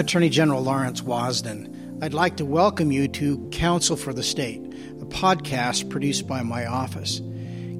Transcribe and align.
Attorney 0.00 0.30
General 0.30 0.62
Lawrence 0.62 1.02
Wasden. 1.02 2.02
I'd 2.02 2.14
like 2.14 2.38
to 2.38 2.46
welcome 2.46 2.90
you 2.90 3.06
to 3.08 3.46
Counsel 3.50 3.96
for 3.96 4.14
the 4.14 4.22
State, 4.22 4.62
a 4.98 5.04
podcast 5.04 5.90
produced 5.90 6.26
by 6.26 6.40
my 6.42 6.64
office. 6.64 7.20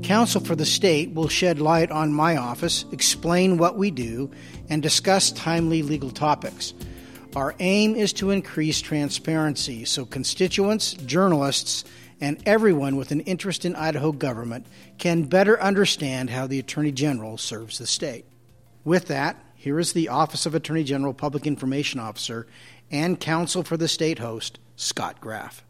Counsel 0.03 0.43
for 0.43 0.55
the 0.55 0.67
State 0.67 1.15
will 1.15 1.29
shed 1.29 1.63
light 1.63 1.91
on 1.91 2.13
my 2.13 2.37
office, 2.37 2.85
explain 2.93 3.57
what 3.57 3.79
we 3.79 3.91
do, 3.91 4.31
and 4.69 4.83
discuss 4.83 5.33
timely 5.33 5.81
legal 5.81 6.11
topics. 6.11 6.75
Our 7.35 7.55
aim 7.59 7.95
is 7.95 8.13
to 8.15 8.29
increase 8.29 8.83
transparency 8.83 9.87
so 9.87 10.05
constituents, 10.05 10.93
journalists, 10.93 11.85
and 12.21 12.39
everyone 12.45 12.97
with 12.97 13.13
an 13.13 13.21
interest 13.21 13.65
in 13.65 13.75
Idaho 13.75 14.13
government 14.13 14.67
can 14.99 15.23
better 15.23 15.59
understand 15.59 16.29
how 16.29 16.47
the 16.47 16.59
Attorney 16.59 16.93
General 16.93 17.39
serves 17.39 17.79
the 17.79 17.87
state. 17.87 18.27
With 18.85 19.07
that, 19.07 19.43
here 19.61 19.79
is 19.79 19.93
the 19.93 20.09
Office 20.09 20.47
of 20.47 20.55
Attorney 20.55 20.85
General 20.85 21.13
Public 21.13 21.47
Information 21.47 22.01
Officer 22.01 22.47
and 22.91 23.21
Counsel 23.21 23.63
for 23.63 23.77
the 23.77 23.89
State 23.89 24.19
host, 24.19 24.59
Scott 24.75 25.21
Graff. 25.21 25.63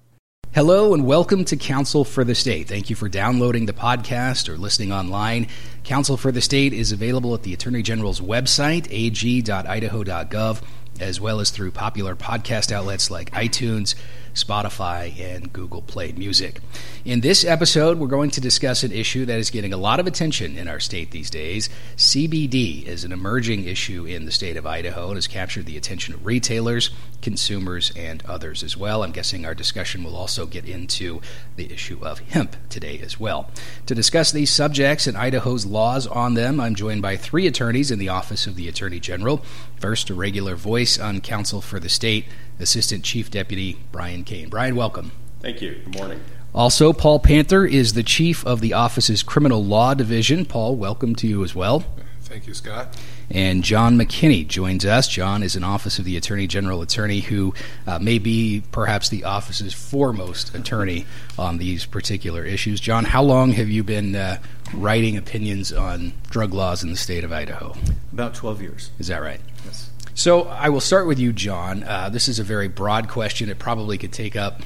Hello 0.53 0.95
and 0.95 1.05
welcome 1.05 1.45
to 1.47 1.57
Counsel 1.57 2.05
for 2.05 2.23
the 2.23 2.37
State. 2.37 2.69
Thank 2.69 2.89
you 2.89 2.95
for 2.95 3.09
downloading 3.09 3.66
the 3.66 3.73
podcast 3.73 4.49
or 4.49 4.57
listening 4.57 4.93
online. 4.93 5.49
Counsel 5.83 6.16
for 6.16 6.30
the 6.30 6.41
State 6.41 6.73
is 6.73 6.93
available 6.93 7.35
at 7.35 7.43
the 7.43 7.53
Attorney 7.53 7.83
General's 7.83 8.21
website, 8.21 8.87
ag.idaho.gov, 8.93 10.63
as 11.00 11.20
well 11.20 11.40
as 11.40 11.50
through 11.50 11.70
popular 11.72 12.14
podcast 12.14 12.70
outlets 12.70 13.10
like 13.10 13.30
iTunes, 13.32 13.95
Spotify, 14.34 15.18
and 15.20 15.52
Google 15.52 15.82
Play 15.82 16.12
Music. 16.12 16.60
In 17.04 17.20
this 17.20 17.45
episode, 17.45 17.98
we're 17.98 18.07
going 18.07 18.30
to 18.30 18.40
discuss 18.40 18.82
an 18.82 18.92
issue 18.92 19.24
that 19.26 19.38
is 19.38 19.51
getting 19.51 19.73
a 19.73 19.79
lot 19.79 20.01
of 20.01 20.07
attention 20.07 20.57
in 20.57 20.68
our 20.68 20.80
state 20.80 21.10
these 21.10 21.30
days. 21.30 21.68
CBD 21.96 22.84
is 22.84 23.04
an 23.04 23.12
emerging 23.12 23.65
issue 23.65 24.04
in 24.04 24.26
the 24.26 24.32
state 24.32 24.57
of 24.57 24.66
Idaho 24.66 25.09
and 25.09 25.16
has 25.16 25.26
captured 25.26 25.66
the 25.66 25.76
attention 25.76 26.15
of 26.15 26.24
retailers, 26.24 26.90
consumers, 27.23 27.92
and 27.96 28.23
others 28.26 28.62
as 28.62 28.76
well. 28.76 29.02
I'm 29.02 29.12
guessing 29.12 29.45
our 29.45 29.54
discussion 29.54 30.04
will 30.04 30.16
also 30.16 30.46
get 30.46 30.68
into 30.68 31.20
the 31.57 31.73
issue 31.73 31.98
of 32.02 32.20
hemp 32.20 32.57
today 32.68 33.01
as 33.02 33.18
well. 33.18 33.51
To 33.87 33.95
discuss 33.95 34.30
these 34.32 34.51
subjects 34.51 35.07
and 35.07 35.16
Idaho's 35.16 35.66
laws 35.66 36.07
on 36.07 36.35
them, 36.35 36.60
I'm 36.60 36.74
joined 36.74 37.02
by 37.02 37.16
three 37.16 37.46
attorneys 37.46 37.90
in 37.90 37.98
the 37.98 38.10
Office 38.10 38.46
of 38.46 38.57
the 38.57 38.68
Attorney 38.68 39.01
General. 39.01 39.42
First, 39.79 40.10
a 40.10 40.14
regular 40.14 40.54
voice 40.57 40.90
on 40.99 41.21
counsel 41.21 41.60
for 41.60 41.79
the 41.79 41.88
state, 41.88 42.27
Assistant 42.59 43.05
Chief 43.05 43.30
Deputy 43.30 43.79
Brian 43.93 44.24
Kane. 44.24 44.49
Brian, 44.49 44.77
welcome. 44.77 45.13
Thank 45.41 45.63
you. 45.63 45.80
Good 45.85 45.97
morning. 45.97 46.21
Also, 46.55 46.93
Paul 46.93 47.21
Panther 47.21 47.65
is 47.65 47.93
the 47.93 48.02
chief 48.02 48.45
of 48.45 48.60
the 48.60 48.73
office's 48.73 49.23
criminal 49.23 49.65
law 49.65 49.95
division. 49.95 50.45
Paul, 50.45 50.74
welcome 50.77 51.15
to 51.16 51.27
you 51.27 51.45
as 51.45 51.55
well. 51.55 51.85
Thank 52.23 52.47
you, 52.47 52.55
Scott. 52.55 52.97
And 53.29 53.65
John 53.65 53.99
McKinney 53.99 54.47
joins 54.47 54.85
us. 54.85 55.09
John 55.09 55.43
is 55.43 55.57
an 55.57 55.65
Office 55.65 55.99
of 55.99 56.05
the 56.05 56.16
Attorney 56.16 56.47
General 56.47 56.80
attorney 56.80 57.21
who 57.21 57.54
uh, 57.88 57.99
may 57.99 58.19
be 58.19 58.63
perhaps 58.71 59.09
the 59.09 59.25
office's 59.25 59.75
foremost 59.75 60.54
attorney 60.54 61.07
on 61.37 61.59
these 61.59 61.87
particular 61.87 62.45
issues. 62.45 62.80
John, 62.80 63.04
how 63.04 63.25
long 63.25 63.52
have 63.52 63.69
you 63.69 63.82
been 63.82 64.15
uh, 64.15 64.38
writing 64.72 65.16
opinions 65.16 65.72
on 65.72 66.12
drug 66.31 66.54
laws 66.54 66.84
in 66.84 66.91
the 66.91 66.97
state 66.97 67.25
of 67.25 67.32
Idaho? 67.32 67.75
About 68.12 68.34
12 68.34 68.62
years. 68.62 68.91
Is 69.00 69.09
that 69.09 69.22
right? 69.22 69.41
Yes. 69.65 69.90
So 70.15 70.43
I 70.43 70.69
will 70.69 70.81
start 70.81 71.06
with 71.06 71.19
you, 71.19 71.33
John. 71.33 71.84
Uh, 71.84 72.09
this 72.09 72.28
is 72.28 72.39
a 72.39 72.44
very 72.44 72.69
broad 72.69 73.09
question. 73.09 73.49
It 73.49 73.59
probably 73.59 73.97
could 73.97 74.12
take 74.12 74.37
up 74.37 74.62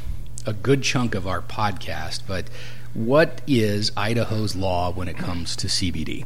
a 0.47 0.53
good 0.53 0.83
chunk 0.83 1.15
of 1.15 1.27
our 1.27 1.41
podcast, 1.41 2.23
but 2.27 2.49
what 2.93 3.43
is 3.47 3.93
Idaho's 3.97 4.57
law 4.57 4.91
when 4.91 5.09
it 5.09 5.17
comes 5.17 5.57
to 5.57 5.67
CBD? 5.67 6.25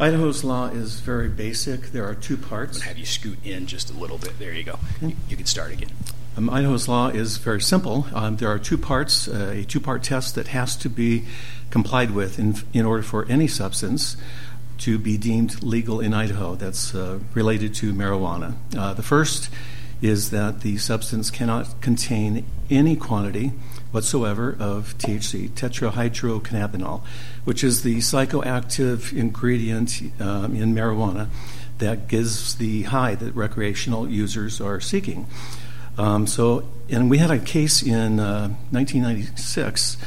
Idaho's 0.00 0.42
law 0.42 0.66
is 0.66 1.00
very 1.00 1.28
basic. 1.28 1.92
There 1.92 2.06
are 2.08 2.14
two 2.14 2.36
parts. 2.36 2.78
I'm 2.78 2.88
have 2.88 2.98
you 2.98 3.06
scoot 3.06 3.38
in 3.44 3.66
just 3.66 3.90
a 3.90 3.92
little 3.92 4.18
bit. 4.18 4.38
There 4.38 4.52
you 4.52 4.64
go. 4.64 4.78
You, 5.00 5.14
you 5.28 5.36
can 5.36 5.46
start 5.46 5.72
again. 5.72 5.90
Um, 6.36 6.48
Idaho's 6.48 6.88
law 6.88 7.08
is 7.08 7.36
very 7.36 7.60
simple. 7.60 8.06
Um, 8.14 8.36
there 8.36 8.48
are 8.48 8.58
two 8.58 8.78
parts, 8.78 9.28
uh, 9.28 9.52
a 9.54 9.64
two 9.64 9.80
part 9.80 10.02
test 10.02 10.34
that 10.34 10.48
has 10.48 10.76
to 10.76 10.88
be 10.88 11.24
complied 11.70 12.12
with 12.12 12.38
in, 12.38 12.56
in 12.72 12.86
order 12.86 13.02
for 13.02 13.26
any 13.28 13.46
substance 13.46 14.16
to 14.78 14.98
be 14.98 15.16
deemed 15.16 15.62
legal 15.62 16.00
in 16.00 16.14
Idaho 16.14 16.54
that's 16.54 16.94
uh, 16.94 17.18
related 17.34 17.74
to 17.76 17.92
marijuana. 17.92 18.54
Uh, 18.76 18.94
the 18.94 19.02
first 19.02 19.50
is 20.00 20.30
that 20.30 20.62
the 20.62 20.76
substance 20.78 21.30
cannot 21.30 21.80
contain 21.80 22.44
any 22.68 22.96
quantity 22.96 23.52
whatsoever 23.92 24.56
of 24.58 24.96
THC, 24.98 25.50
tetrahydrocannabinol, 25.50 27.02
which 27.44 27.62
is 27.62 27.82
the 27.82 27.98
psychoactive 27.98 29.16
ingredient 29.16 30.00
um, 30.18 30.56
in 30.56 30.74
marijuana 30.74 31.28
that 31.78 32.08
gives 32.08 32.56
the 32.56 32.82
high 32.84 33.14
that 33.14 33.34
recreational 33.34 34.08
users 34.08 34.60
are 34.60 34.80
seeking. 34.80 35.26
Um, 35.98 36.26
so, 36.26 36.68
and 36.88 37.10
we 37.10 37.18
had 37.18 37.30
a 37.30 37.38
case 37.38 37.82
in 37.82 38.18
uh, 38.18 38.48
1996, 38.70 39.98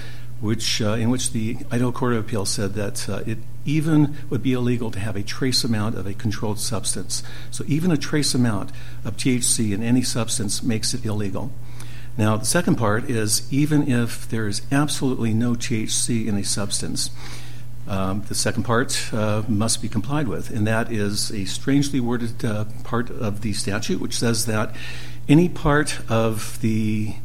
which 0.41 0.81
uh, 0.81 0.94
in 0.94 1.09
which 1.09 1.31
the 1.31 1.57
Idaho 1.72 1.91
Court 1.91 2.13
of 2.13 2.25
Appeal 2.25 2.46
said 2.46 2.73
that 2.73 3.09
uh, 3.09 3.22
it 3.25 3.40
even 3.66 4.16
would 4.29 4.44
be 4.44 4.53
illegal 4.53 4.91
to 4.91 5.00
have 5.00 5.16
a 5.16 5.23
trace 5.23 5.63
amount 5.63 5.96
of 5.96 6.06
a 6.06 6.13
controlled 6.13 6.59
substance. 6.59 7.23
So, 7.51 7.63
even 7.68 7.91
a 7.91 7.97
trace 7.97 8.35
amount 8.35 8.72
of 9.03 9.18
THC 9.18 9.74
in 9.74 9.81
any 9.81 10.01
substance 10.01 10.62
makes 10.62 10.94
it 10.94 11.06
illegal. 11.06 11.51
Now, 12.18 12.38
the 12.38 12.45
second 12.45 12.75
part 12.75 13.09
is 13.09 13.51
even 13.51 13.90
if 13.91 14.29
there 14.29 14.47
is 14.47 14.62
absolutely 14.72 15.34
no 15.34 15.53
THC 15.53 16.28
in 16.28 16.38
a 16.38 16.44
substance, 16.44 17.09
um, 17.88 18.24
the 18.29 18.35
second 18.35 18.63
part 18.63 19.13
uh, 19.13 19.44
must 19.47 19.81
be 19.81 19.90
complied 19.90 20.28
with, 20.28 20.50
and 20.50 20.66
that 20.66 20.91
is 20.91 21.29
a 21.31 21.45
strangely 21.45 22.00
worded 22.00 22.44
uh, 22.44 22.66
part 22.84 23.12
of 23.12 23.41
the 23.41 23.53
statute, 23.53 24.00
which 24.00 24.18
says 24.18 24.45
that 24.45 24.74
any 25.28 25.50
part 25.50 26.00
of 26.09 26.59
the 26.62 27.16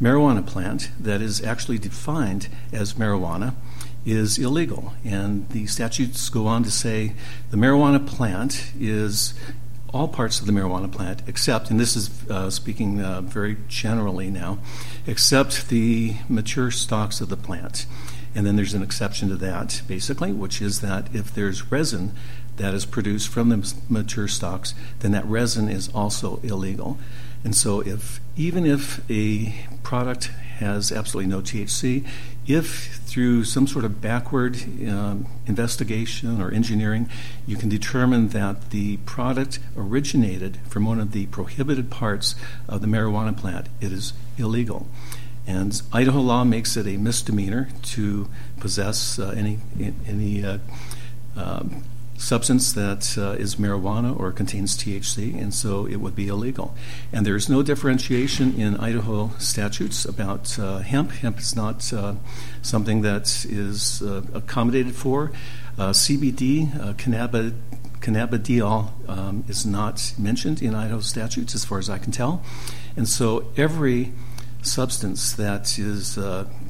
marijuana 0.00 0.46
plant 0.46 0.90
that 1.00 1.20
is 1.20 1.42
actually 1.42 1.78
defined 1.78 2.48
as 2.72 2.94
marijuana 2.94 3.54
is 4.04 4.38
illegal. 4.38 4.94
And 5.04 5.48
the 5.50 5.66
statutes 5.66 6.28
go 6.28 6.46
on 6.46 6.62
to 6.62 6.70
say 6.70 7.14
the 7.50 7.56
marijuana 7.56 8.06
plant 8.06 8.72
is 8.78 9.34
all 9.92 10.08
parts 10.08 10.40
of 10.40 10.46
the 10.46 10.52
marijuana 10.52 10.90
plant, 10.90 11.22
except, 11.26 11.70
and 11.70 11.80
this 11.80 11.96
is 11.96 12.28
uh, 12.28 12.50
speaking 12.50 13.00
uh, 13.00 13.22
very 13.22 13.56
generally 13.68 14.30
now, 14.30 14.58
except 15.06 15.68
the 15.68 16.16
mature 16.28 16.70
stalks 16.70 17.20
of 17.20 17.28
the 17.28 17.36
plant. 17.36 17.86
And 18.34 18.46
then 18.46 18.56
there's 18.56 18.74
an 18.74 18.82
exception 18.82 19.30
to 19.30 19.36
that, 19.36 19.80
basically, 19.88 20.32
which 20.32 20.60
is 20.60 20.80
that 20.82 21.08
if 21.14 21.34
there's 21.34 21.72
resin 21.72 22.12
that 22.58 22.74
is 22.74 22.84
produced 22.84 23.28
from 23.28 23.48
the 23.48 23.74
mature 23.88 24.28
stalks, 24.28 24.74
then 25.00 25.12
that 25.12 25.24
resin 25.24 25.68
is 25.68 25.88
also 25.94 26.40
illegal. 26.42 26.98
And 27.46 27.54
so, 27.54 27.78
if 27.78 28.18
even 28.36 28.66
if 28.66 29.08
a 29.08 29.54
product 29.84 30.32
has 30.58 30.90
absolutely 30.90 31.30
no 31.30 31.40
THC, 31.40 32.04
if 32.44 32.96
through 33.06 33.44
some 33.44 33.68
sort 33.68 33.84
of 33.84 34.00
backward 34.00 34.56
um, 34.88 35.28
investigation 35.46 36.42
or 36.42 36.50
engineering 36.50 37.08
you 37.46 37.56
can 37.56 37.68
determine 37.68 38.30
that 38.30 38.70
the 38.70 38.96
product 38.96 39.60
originated 39.76 40.58
from 40.68 40.86
one 40.86 40.98
of 40.98 41.12
the 41.12 41.26
prohibited 41.26 41.88
parts 41.88 42.34
of 42.68 42.80
the 42.80 42.88
marijuana 42.88 43.36
plant, 43.36 43.68
it 43.80 43.92
is 43.92 44.12
illegal. 44.36 44.88
And 45.46 45.80
Idaho 45.92 46.22
law 46.22 46.42
makes 46.42 46.76
it 46.76 46.88
a 46.88 46.96
misdemeanor 46.96 47.68
to 47.94 48.28
possess 48.58 49.20
uh, 49.20 49.32
any 49.36 49.60
any 49.78 50.44
uh, 50.44 50.58
um, 51.36 51.84
substance 52.18 52.72
that 52.72 53.16
uh, 53.18 53.32
is 53.32 53.56
marijuana 53.56 54.18
or 54.18 54.32
contains 54.32 54.76
THC, 54.76 55.40
and 55.40 55.52
so 55.52 55.86
it 55.86 55.96
would 55.96 56.14
be 56.14 56.28
illegal. 56.28 56.74
And 57.12 57.26
there 57.26 57.36
is 57.36 57.48
no 57.48 57.62
differentiation 57.62 58.58
in 58.58 58.76
Idaho 58.76 59.30
statutes 59.38 60.04
about 60.04 60.58
uh, 60.58 60.78
hemp. 60.78 61.12
Hemp 61.12 61.38
is 61.38 61.54
not 61.54 61.92
uh, 61.92 62.14
something 62.62 63.02
that 63.02 63.44
is 63.48 64.02
uh, 64.02 64.22
accommodated 64.34 64.94
for. 64.94 65.32
Uh, 65.78 65.90
CBD, 65.90 66.74
uh, 66.80 66.94
cannabis, 66.94 67.52
cannabidiol, 68.00 68.90
um, 69.08 69.44
is 69.48 69.66
not 69.66 70.14
mentioned 70.18 70.62
in 70.62 70.74
Idaho 70.74 71.00
statutes, 71.00 71.54
as 71.54 71.64
far 71.64 71.78
as 71.78 71.90
I 71.90 71.98
can 71.98 72.12
tell. 72.12 72.42
And 72.96 73.08
so 73.08 73.52
every 73.56 74.12
substance 74.62 75.32
that 75.34 75.78
is 75.78 76.18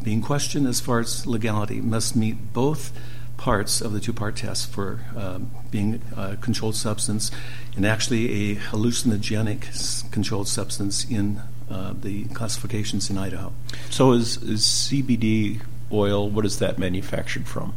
being 0.02 0.20
questioned 0.20 0.66
as 0.66 0.80
far 0.80 1.00
as 1.00 1.26
legality 1.26 1.80
must 1.80 2.14
meet 2.14 2.52
both 2.52 2.92
parts 3.36 3.80
of 3.80 3.92
the 3.92 4.00
two 4.00 4.12
part 4.12 4.36
test 4.36 4.70
for 4.70 5.00
um, 5.16 5.50
being 5.70 6.00
a 6.16 6.36
controlled 6.36 6.74
substance 6.74 7.30
and 7.76 7.86
actually 7.86 8.52
a 8.52 8.56
hallucinogenic 8.56 10.10
controlled 10.10 10.48
substance 10.48 11.04
in 11.04 11.42
uh, 11.70 11.94
the 12.00 12.24
classifications 12.26 13.10
in 13.10 13.18
Idaho. 13.18 13.52
So, 13.90 14.12
is, 14.12 14.42
is 14.42 14.62
CBD 14.62 15.60
oil, 15.92 16.28
what 16.28 16.44
is 16.44 16.58
that 16.58 16.78
manufactured 16.78 17.46
from? 17.46 17.74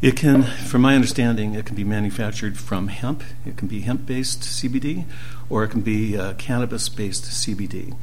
It 0.00 0.16
can, 0.16 0.44
from 0.44 0.82
my 0.82 0.94
understanding, 0.94 1.54
it 1.54 1.66
can 1.66 1.74
be 1.74 1.82
manufactured 1.82 2.56
from 2.56 2.88
hemp. 2.88 3.24
It 3.44 3.56
can 3.56 3.66
be 3.66 3.80
hemp 3.80 4.06
based 4.06 4.42
CBD, 4.42 5.04
or 5.50 5.64
it 5.64 5.68
can 5.68 5.80
be 5.80 6.16
uh, 6.16 6.34
cannabis 6.34 6.88
based 6.88 7.24
CBD. 7.24 7.96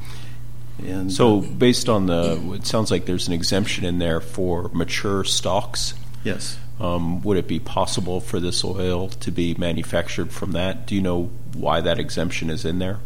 And 0.84 1.10
so, 1.10 1.40
based 1.40 1.88
on 1.88 2.04
the, 2.06 2.52
it 2.54 2.66
sounds 2.66 2.90
like 2.90 3.06
there's 3.06 3.28
an 3.28 3.32
exemption 3.32 3.86
in 3.86 3.98
there 3.98 4.20
for 4.20 4.68
mature 4.74 5.24
stalks. 5.24 5.94
Yes. 6.26 6.58
Um, 6.80 7.22
would 7.22 7.36
it 7.36 7.46
be 7.46 7.60
possible 7.60 8.20
for 8.20 8.40
this 8.40 8.64
oil 8.64 9.08
to 9.08 9.30
be 9.30 9.54
manufactured 9.54 10.32
from 10.32 10.50
that? 10.52 10.84
Do 10.84 10.96
you 10.96 11.00
know 11.00 11.30
why 11.54 11.80
that 11.80 12.00
exemption 12.00 12.50
is 12.50 12.64
in 12.64 12.80
there? 12.80 12.98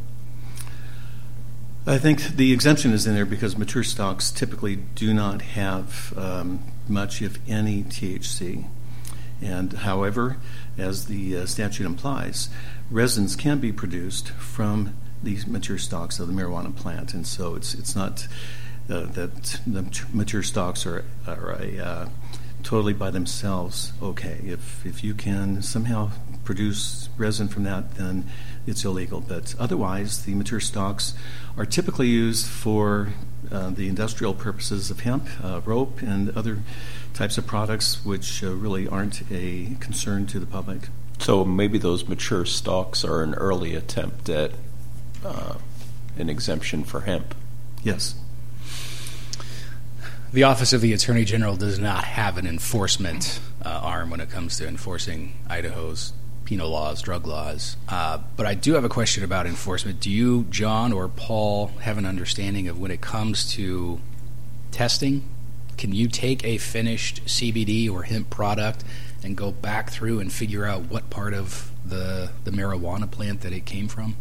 I 1.87 1.99
think 1.99 2.23
the 2.37 2.51
exemption 2.51 2.93
is 2.93 3.07
in 3.07 3.15
there 3.15 3.27
because 3.27 3.59
mature 3.59 3.85
stalks 3.85 4.31
typically 4.31 4.77
do 4.77 5.13
not 5.13 5.43
have 5.43 6.17
um, 6.17 6.61
much, 6.89 7.21
if 7.21 7.39
any, 7.47 7.83
THC. 7.83 8.65
And 9.43 9.75
however, 9.75 10.39
as 10.79 11.05
the 11.05 11.37
uh, 11.37 11.47
statute 11.47 11.85
implies, 11.85 12.49
resins 12.91 13.37
can 13.37 13.59
be 13.59 13.71
produced 13.71 14.31
from 14.31 14.97
these 15.23 15.47
mature 15.47 15.77
stalks 15.77 16.19
of 16.19 16.27
the 16.27 16.33
marijuana 16.33 16.75
plant, 16.75 17.13
and 17.13 17.27
so 17.27 17.55
it's 17.55 17.75
it's 17.75 17.95
not 17.95 18.27
uh, 18.89 19.03
that 19.03 19.61
the 19.67 20.05
mature 20.11 20.43
stalks 20.43 20.87
are 20.87 21.05
are 21.27 21.53
a, 21.53 21.79
uh, 21.79 22.09
totally 22.63 22.93
by 22.93 23.11
themselves 23.11 23.93
okay. 24.03 24.41
If 24.45 24.85
if 24.87 25.03
you 25.05 25.15
can 25.15 25.63
somehow 25.63 26.11
produce 26.45 27.09
resin 27.17 27.49
from 27.49 27.65
that, 27.65 27.95
then 27.95 28.25
it's 28.67 28.85
illegal. 28.85 29.21
But 29.21 29.55
otherwise, 29.59 30.25
the 30.25 30.35
mature 30.35 30.61
stalks 30.61 31.15
are 31.57 31.67
typically 31.67 32.09
used 32.09 32.47
for 32.47 33.09
uh, 33.51 33.71
the 33.71 33.89
industrial 33.89 34.35
purposes 34.35 34.91
of 34.91 35.01
hemp, 35.01 35.29
uh, 35.43 35.61
rope, 35.65 36.03
and 36.03 36.31
other 36.37 36.59
types 37.15 37.39
of 37.39 37.47
products 37.47 38.05
which 38.05 38.43
uh, 38.43 38.53
really 38.55 38.87
aren't 38.87 39.23
a 39.31 39.77
concern 39.81 40.27
to 40.27 40.39
the 40.39 40.47
public. 40.47 40.89
So 41.19 41.45
maybe 41.45 41.79
those 41.79 42.09
mature 42.09 42.47
stalks 42.47 43.05
are 43.05 43.23
an 43.23 43.35
early 43.35 43.75
attempt 43.75 44.29
at 44.29 44.53
uh, 45.25 45.57
an 46.17 46.31
exemption 46.31 46.85
for 46.85 47.03
hemp. 47.03 47.35
Yes. 47.83 48.15
The 50.33 50.45
Office 50.45 50.73
of 50.73 50.81
the 50.81 50.93
Attorney 50.93 51.25
General 51.25 51.57
does 51.57 51.81
not 51.81 52.05
have 52.05 52.39
an 52.39 52.47
enforcement 52.47 53.41
uh, 53.65 53.69
arm 53.69 54.11
when 54.11 54.21
it 54.21 54.31
comes 54.31 54.59
to 54.59 54.69
enforcing 54.69 55.33
Idaho's 55.49 56.13
penal 56.45 56.71
laws, 56.71 57.03
drug 57.03 57.27
laws. 57.27 57.77
Uh, 57.89 58.19
but 58.37 58.47
I 58.47 58.55
do 58.55 58.75
have 58.75 58.85
a 58.85 58.89
question 58.89 59.25
about 59.25 59.49
enforcement. 59.49 59.99
Do 59.99 60.09
you, 60.09 60.45
John 60.49 60.93
or 60.93 61.09
Paul, 61.09 61.73
have 61.81 61.99
an 61.99 62.07
understanding 62.07 62.69
of 62.69 62.79
when 62.79 62.93
it 62.93 63.01
comes 63.01 63.51
to 63.55 64.01
testing? 64.71 65.29
Can 65.77 65.93
you 65.93 66.07
take 66.07 66.45
a 66.45 66.59
finished 66.59 67.25
CBD 67.25 67.91
or 67.91 68.05
hemp 68.05 68.31
product 68.31 68.85
and 69.25 69.37
go 69.37 69.51
back 69.51 69.91
through 69.91 70.21
and 70.21 70.33
figure 70.33 70.65
out 70.65 70.83
what 70.83 71.11
part 71.11 71.35
of 71.35 71.73
the, 71.85 72.31
the 72.45 72.53
marijuana 72.53 73.11
plant 73.11 73.41
that 73.41 73.53
it 73.53 73.67
came 73.67 73.89
from? 73.89 74.17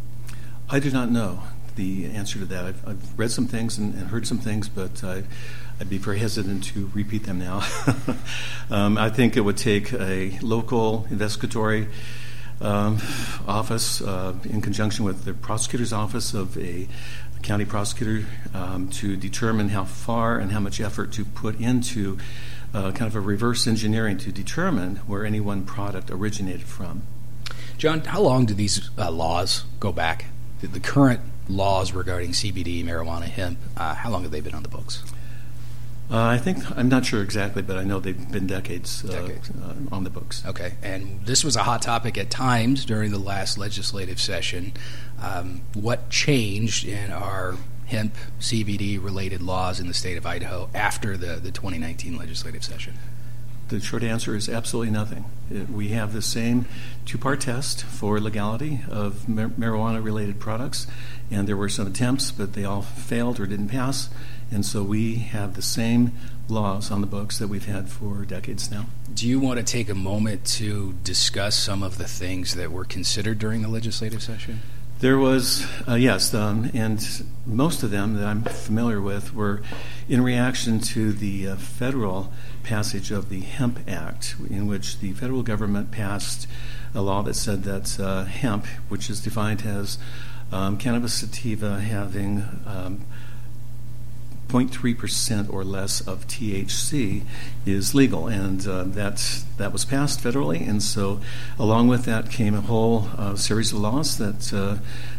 I 0.68 0.80
do 0.80 0.90
not 0.90 1.08
know 1.08 1.44
the 1.76 2.06
answer 2.06 2.38
to 2.38 2.44
that. 2.46 2.64
I've, 2.64 2.88
I've 2.88 3.18
read 3.18 3.30
some 3.30 3.46
things 3.46 3.78
and, 3.78 3.94
and, 3.94 4.08
heard 4.08 4.26
some 4.26 4.38
things, 4.38 4.68
but 4.68 5.02
I, 5.04 5.22
would 5.78 5.88
be 5.88 5.98
very 5.98 6.18
hesitant 6.18 6.64
to 6.64 6.90
repeat 6.94 7.24
them 7.24 7.38
now. 7.38 7.62
um, 8.70 8.98
I 8.98 9.10
think 9.10 9.36
it 9.36 9.40
would 9.40 9.56
take 9.56 9.92
a 9.92 10.38
local 10.40 11.06
investigatory 11.10 11.88
um, 12.60 12.98
office 13.46 14.02
uh, 14.02 14.34
in 14.44 14.60
conjunction 14.60 15.04
with 15.04 15.24
the 15.24 15.32
prosecutor's 15.32 15.92
office 15.92 16.34
of 16.34 16.58
a 16.58 16.86
county 17.42 17.64
prosecutor 17.64 18.26
um, 18.52 18.88
to 18.90 19.16
determine 19.16 19.70
how 19.70 19.84
far 19.84 20.38
and 20.38 20.52
how 20.52 20.60
much 20.60 20.80
effort 20.80 21.12
to 21.12 21.24
put 21.24 21.58
into 21.58 22.18
uh, 22.74 22.92
kind 22.92 23.08
of 23.08 23.16
a 23.16 23.20
reverse 23.20 23.66
engineering 23.66 24.18
to 24.18 24.30
determine 24.30 24.96
where 25.06 25.24
any 25.24 25.40
one 25.40 25.64
product 25.64 26.10
originated 26.10 26.64
from. 26.64 27.02
John, 27.78 28.00
how 28.00 28.20
long 28.20 28.44
do 28.44 28.52
these 28.52 28.90
uh, 28.98 29.10
laws 29.10 29.64
go 29.80 29.90
back? 29.90 30.26
the, 30.60 30.66
the 30.66 30.80
current 30.80 31.20
laws 31.50 31.92
regarding 31.92 32.30
CBD, 32.30 32.84
marijuana, 32.84 33.24
hemp, 33.24 33.58
uh, 33.76 33.94
how 33.94 34.10
long 34.10 34.22
have 34.22 34.30
they 34.30 34.40
been 34.40 34.54
on 34.54 34.62
the 34.62 34.68
books? 34.68 35.02
Uh, 36.10 36.24
I 36.24 36.38
think 36.38 36.68
I'm 36.76 36.88
not 36.88 37.06
sure 37.06 37.22
exactly, 37.22 37.62
but 37.62 37.76
I 37.76 37.84
know 37.84 38.00
they've 38.00 38.32
been 38.32 38.48
decades, 38.48 39.04
uh, 39.04 39.12
decades. 39.12 39.50
Uh, 39.50 39.74
on 39.92 40.02
the 40.02 40.10
books. 40.10 40.44
Okay, 40.44 40.72
and 40.82 41.24
this 41.24 41.44
was 41.44 41.54
a 41.54 41.62
hot 41.62 41.82
topic 41.82 42.18
at 42.18 42.30
times 42.30 42.84
during 42.84 43.12
the 43.12 43.18
last 43.18 43.56
legislative 43.56 44.20
session. 44.20 44.72
Um, 45.22 45.60
what 45.74 46.10
changed 46.10 46.84
in 46.84 47.12
our 47.12 47.56
hemp 47.86 48.14
CBD 48.40 49.02
related 49.02 49.40
laws 49.40 49.78
in 49.78 49.86
the 49.86 49.94
state 49.94 50.16
of 50.16 50.26
Idaho 50.26 50.68
after 50.74 51.16
the, 51.16 51.36
the 51.36 51.52
2019 51.52 52.16
legislative 52.16 52.64
session? 52.64 52.94
The 53.70 53.80
short 53.80 54.02
answer 54.02 54.34
is 54.34 54.48
absolutely 54.48 54.92
nothing. 54.92 55.26
It, 55.48 55.70
we 55.70 55.90
have 55.90 56.12
the 56.12 56.22
same 56.22 56.66
two 57.06 57.18
part 57.18 57.40
test 57.40 57.84
for 57.84 58.18
legality 58.18 58.80
of 58.90 59.28
mar- 59.28 59.48
marijuana 59.50 60.02
related 60.02 60.40
products, 60.40 60.88
and 61.30 61.48
there 61.48 61.56
were 61.56 61.68
some 61.68 61.86
attempts, 61.86 62.32
but 62.32 62.54
they 62.54 62.64
all 62.64 62.82
failed 62.82 63.38
or 63.38 63.46
didn't 63.46 63.68
pass. 63.68 64.10
And 64.50 64.66
so 64.66 64.82
we 64.82 65.14
have 65.16 65.54
the 65.54 65.62
same 65.62 66.12
laws 66.48 66.90
on 66.90 67.00
the 67.00 67.06
books 67.06 67.38
that 67.38 67.46
we've 67.46 67.66
had 67.66 67.88
for 67.88 68.24
decades 68.24 68.72
now. 68.72 68.86
Do 69.14 69.28
you 69.28 69.38
want 69.38 69.58
to 69.58 69.64
take 69.64 69.88
a 69.88 69.94
moment 69.94 70.44
to 70.56 70.94
discuss 71.04 71.54
some 71.54 71.84
of 71.84 71.96
the 71.96 72.08
things 72.08 72.56
that 72.56 72.72
were 72.72 72.84
considered 72.84 73.38
during 73.38 73.62
the 73.62 73.68
legislative 73.68 74.20
session? 74.20 74.62
There 75.00 75.16
was, 75.16 75.66
uh, 75.88 75.94
yes, 75.94 76.34
um, 76.34 76.70
and 76.74 77.24
most 77.46 77.82
of 77.82 77.90
them 77.90 78.16
that 78.16 78.26
I'm 78.26 78.42
familiar 78.42 79.00
with 79.00 79.32
were 79.32 79.62
in 80.10 80.22
reaction 80.22 80.78
to 80.78 81.14
the 81.14 81.48
uh, 81.48 81.56
federal 81.56 82.30
passage 82.64 83.10
of 83.10 83.30
the 83.30 83.40
Hemp 83.40 83.78
Act, 83.88 84.34
in 84.50 84.66
which 84.66 84.98
the 84.98 85.14
federal 85.14 85.42
government 85.42 85.90
passed 85.90 86.46
a 86.94 87.00
law 87.00 87.22
that 87.22 87.32
said 87.32 87.62
that 87.62 87.98
uh, 87.98 88.24
hemp, 88.24 88.66
which 88.90 89.08
is 89.08 89.22
defined 89.22 89.62
as 89.62 89.96
um, 90.52 90.76
cannabis 90.76 91.14
sativa 91.14 91.80
having 91.80 92.44
um, 92.66 93.00
0.3% 94.50 95.52
or 95.52 95.62
less 95.62 96.00
of 96.00 96.26
THC 96.26 97.22
is 97.64 97.94
legal, 97.94 98.26
and 98.26 98.66
uh, 98.66 98.84
that 98.84 99.44
that 99.58 99.72
was 99.72 99.84
passed 99.84 100.20
federally. 100.20 100.66
And 100.66 100.82
so, 100.82 101.20
along 101.58 101.88
with 101.88 102.04
that 102.06 102.30
came 102.30 102.54
a 102.54 102.60
whole 102.60 103.08
uh, 103.16 103.36
series 103.36 103.72
of 103.72 103.78
laws 103.78 104.18
that 104.18 104.52
uh, 104.52 104.78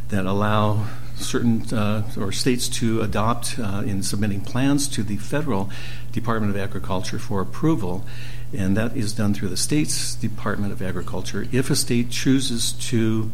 that 0.10 0.26
allow 0.26 0.88
certain 1.16 1.62
uh, 1.74 2.10
or 2.18 2.32
states 2.32 2.68
to 2.68 3.02
adopt 3.02 3.58
uh, 3.60 3.84
in 3.86 4.04
submitting 4.04 4.42
plans 4.42 4.88
to 4.90 5.04
the 5.04 5.18
federal 5.18 5.70
Department 6.12 6.54
of 6.54 6.62
Agriculture 6.62 7.20
for 7.20 7.42
approval. 7.42 8.04
And 8.54 8.76
that 8.76 8.98
is 8.98 9.14
done 9.14 9.34
through 9.34 9.48
the 9.48 9.58
state's 9.58 10.14
Department 10.16 10.74
of 10.74 10.82
Agriculture. 10.82 11.48
If 11.54 11.70
a 11.70 11.76
state 11.76 12.10
chooses 12.10 12.74
to 12.90 13.32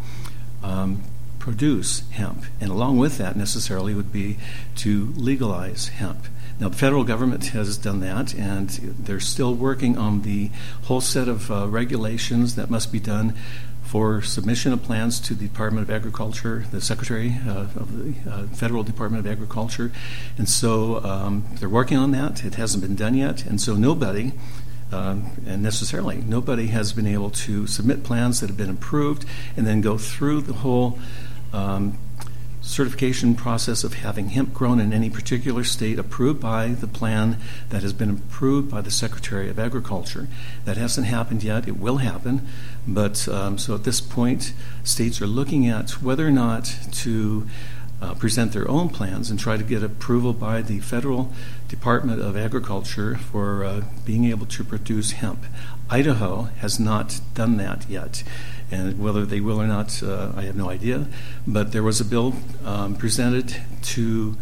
um, 0.62 1.02
produce 1.48 2.02
hemp. 2.10 2.44
And 2.60 2.70
along 2.70 2.98
with 2.98 3.18
that, 3.20 3.38
necessarily, 3.38 3.96
would 3.96 4.12
be 4.12 4.38
to 4.76 5.14
legalize 5.16 5.88
hemp. 5.88 6.26
Now, 6.60 6.68
the 6.68 6.76
federal 6.76 7.06
government 7.06 7.46
has 7.48 7.78
done 7.78 8.02
that, 8.02 8.36
and 8.36 8.70
they're 8.70 9.22
still 9.22 9.56
working 9.56 9.98
on 9.98 10.24
the 10.24 10.52
whole 10.84 11.00
set 11.00 11.30
of 11.30 11.50
uh, 11.50 11.70
regulations 11.70 12.56
that 12.56 12.70
must 12.70 12.92
be 12.92 13.00
done 13.00 13.34
for 13.82 14.22
submission 14.22 14.74
of 14.74 14.84
plans 14.84 15.22
to 15.22 15.34
the 15.34 15.48
Department 15.48 15.88
of 15.88 15.96
Agriculture, 15.96 16.66
the 16.70 16.82
Secretary 16.82 17.38
uh, 17.48 17.68
of 17.78 17.98
the 17.98 18.30
uh, 18.30 18.48
Federal 18.48 18.84
Department 18.84 19.26
of 19.26 19.32
Agriculture. 19.32 19.94
And 20.38 20.50
so 20.50 21.02
um, 21.06 21.46
they're 21.62 21.70
working 21.70 21.96
on 21.96 22.12
that. 22.12 22.44
It 22.44 22.56
hasn't 22.56 22.84
been 22.84 22.98
done 22.98 23.16
yet. 23.16 23.46
And 23.46 23.62
so 23.62 23.76
nobody 23.78 24.34
um, 24.92 25.32
and 25.46 25.62
necessarily 25.62 26.18
nobody 26.18 26.68
has 26.68 26.94
been 26.94 27.08
able 27.08 27.30
to 27.30 27.68
submit 27.68 28.04
plans 28.04 28.40
that 28.40 28.48
have 28.48 28.58
been 28.58 28.70
approved 28.70 29.26
and 29.58 29.68
then 29.68 29.82
go 29.82 29.98
through 29.98 30.42
the 30.42 30.54
whole 30.54 30.98
um, 31.58 31.98
certification 32.62 33.34
process 33.34 33.84
of 33.84 33.94
having 33.96 34.30
hemp 34.30 34.54
grown 34.54 34.80
in 34.80 34.92
any 34.92 35.10
particular 35.10 35.64
state 35.64 35.98
approved 35.98 36.42
by 36.42 36.68
the 36.68 36.88
plan 36.88 37.38
that 37.70 37.82
has 37.82 37.94
been 37.94 38.10
approved 38.10 38.70
by 38.70 38.82
the 38.82 38.92
Secretary 38.92 39.50
of 39.50 39.58
Agriculture. 39.58 40.28
That 40.66 40.76
hasn't 40.76 41.08
happened 41.08 41.44
yet. 41.44 41.68
It 41.68 41.78
will 41.78 41.98
happen. 41.98 42.48
But 42.86 43.28
um, 43.30 43.58
so 43.58 43.74
at 43.76 43.84
this 43.86 44.02
point, 44.02 44.54
states 44.84 45.22
are 45.22 45.28
looking 45.28 45.68
at 45.68 46.02
whether 46.02 46.28
or 46.28 46.32
not 46.32 46.76
to 46.92 47.48
uh, 48.02 48.14
present 48.16 48.52
their 48.52 48.70
own 48.70 48.90
plans 48.90 49.32
and 49.32 49.40
try 49.40 49.58
to 49.58 49.64
get 49.64 49.82
approval 49.82 50.34
by 50.34 50.62
the 50.62 50.80
federal 50.80 51.32
Department 51.68 52.22
of 52.22 52.38
Agriculture 52.38 53.16
for 53.16 53.64
uh, 53.64 53.82
being 54.06 54.26
able 54.26 54.46
to 54.46 54.64
produce 54.64 55.12
hemp. 55.14 55.46
Idaho 55.90 56.50
has 56.60 56.80
not 56.80 57.22
done 57.34 57.58
that 57.58 57.90
yet. 57.90 58.24
And 58.70 59.00
whether 59.00 59.26
they 59.26 59.40
will 59.40 59.62
or 59.62 59.68
not, 59.68 60.04
uh, 60.04 60.32
I 60.36 60.44
have 60.44 60.56
no 60.56 60.70
idea. 60.70 61.08
But 61.46 61.72
there 61.72 61.84
was 61.84 62.02
a 62.02 62.06
bill 62.06 62.34
um, 62.66 62.96
presented 62.96 63.56
to 63.82 64.36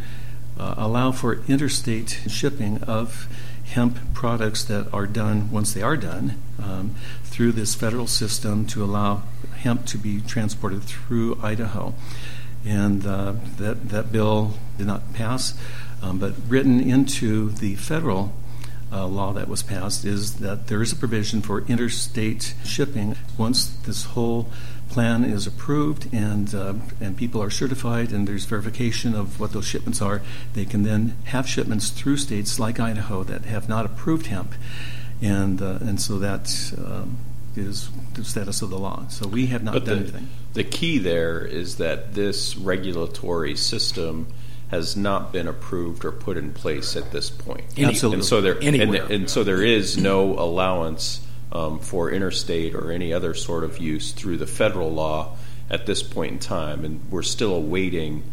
uh, 0.60 0.76
allow 0.78 1.12
for 1.12 1.42
interstate 1.48 2.22
shipping 2.28 2.82
of 2.84 3.28
hemp 3.66 3.98
products 4.14 4.64
that 4.66 4.92
are 4.94 5.06
done 5.08 5.52
once 5.52 5.74
they 5.74 5.82
are 5.82 5.98
done 5.98 6.42
um, 6.62 6.96
through 7.24 7.52
this 7.52 7.76
federal 7.76 8.08
system 8.08 8.66
to 8.68 8.84
allow 8.84 9.24
hemp 9.58 9.86
to 9.86 9.98
be 9.98 10.22
transported 10.22 10.84
through 10.84 11.40
Idaho. 11.44 11.94
And 12.66 13.06
uh, 13.06 13.34
that, 13.58 13.90
that 13.90 14.12
bill 14.12 14.56
did 14.78 14.88
not 14.88 15.14
pass, 15.14 15.54
um, 16.02 16.20
but 16.20 16.34
written 16.48 16.80
into 16.80 17.50
the 17.52 17.76
federal 17.76 18.34
uh, 18.96 19.06
law 19.06 19.34
that 19.34 19.48
was 19.50 19.62
passed 19.62 20.06
is 20.06 20.36
that 20.36 20.68
there 20.68 20.82
is 20.82 20.94
a 20.94 20.96
provision 20.96 21.42
for 21.42 21.62
interstate 21.68 22.56
shipping 22.64 23.16
once 23.38 23.66
this 23.86 24.06
whole 24.06 24.48
plan 24.90 25.26
is 25.26 25.46
approved 25.46 26.08
and 26.14 26.56
uh, 26.56 26.74
and 27.02 27.18
people 27.18 27.42
are 27.44 27.50
certified 27.50 28.12
and 28.12 28.28
there's 28.28 28.46
verification 28.46 29.14
of 29.14 29.40
what 29.40 29.52
those 29.52 29.66
shipments 29.66 30.02
are. 30.02 30.22
They 30.54 30.66
can 30.66 30.84
then 30.84 31.18
have 31.26 31.48
shipments 31.48 31.90
through 31.90 32.18
states 32.18 32.60
like 32.60 32.80
Idaho 32.80 33.24
that 33.24 33.46
have 33.46 33.68
not 33.68 33.86
approved 33.86 34.28
hemp, 34.28 34.54
and 35.22 35.62
uh, 35.62 35.80
and 35.82 36.00
so 36.00 36.18
that 36.20 36.74
um, 36.78 37.18
is 37.56 37.90
the 38.14 38.24
status 38.24 38.62
of 38.62 38.70
the 38.70 38.80
law. 38.80 39.08
So 39.10 39.28
we 39.28 39.48
have 39.48 39.64
not 39.64 39.74
but 39.74 39.86
done 39.86 39.98
the, 39.98 40.04
anything. 40.04 40.30
The 40.54 40.64
key 40.64 41.00
there 41.00 41.46
is 41.46 41.78
that 41.78 42.14
this 42.14 42.56
regulatory 42.56 43.56
system 43.56 44.28
has 44.76 44.96
not 44.96 45.32
been 45.32 45.48
approved 45.48 46.06
or 46.06 46.12
put 46.12 46.38
in 46.38 46.54
place 46.54 46.96
at 46.96 47.12
this 47.12 47.30
point. 47.30 47.66
Absolutely. 47.78 48.20
And 48.20 48.26
so 48.26 48.42
there, 48.42 48.62
Anywhere. 48.62 49.04
And, 49.04 49.12
and 49.12 49.30
so 49.30 49.44
there 49.44 49.64
is 49.64 49.98
no 49.98 50.34
allowance 50.34 51.26
um, 51.52 51.80
for 51.80 52.12
interstate 52.12 52.76
or 52.76 52.92
any 52.92 53.14
other 53.14 53.34
sort 53.34 53.64
of 53.64 53.80
use 53.80 54.12
through 54.12 54.38
the 54.38 54.48
federal 54.48 54.92
law 54.92 55.38
at 55.70 55.86
this 55.86 56.04
point 56.04 56.34
in 56.34 56.40
time, 56.40 56.86
and 56.86 57.02
we're 57.10 57.24
still 57.24 57.56
awaiting 57.56 58.24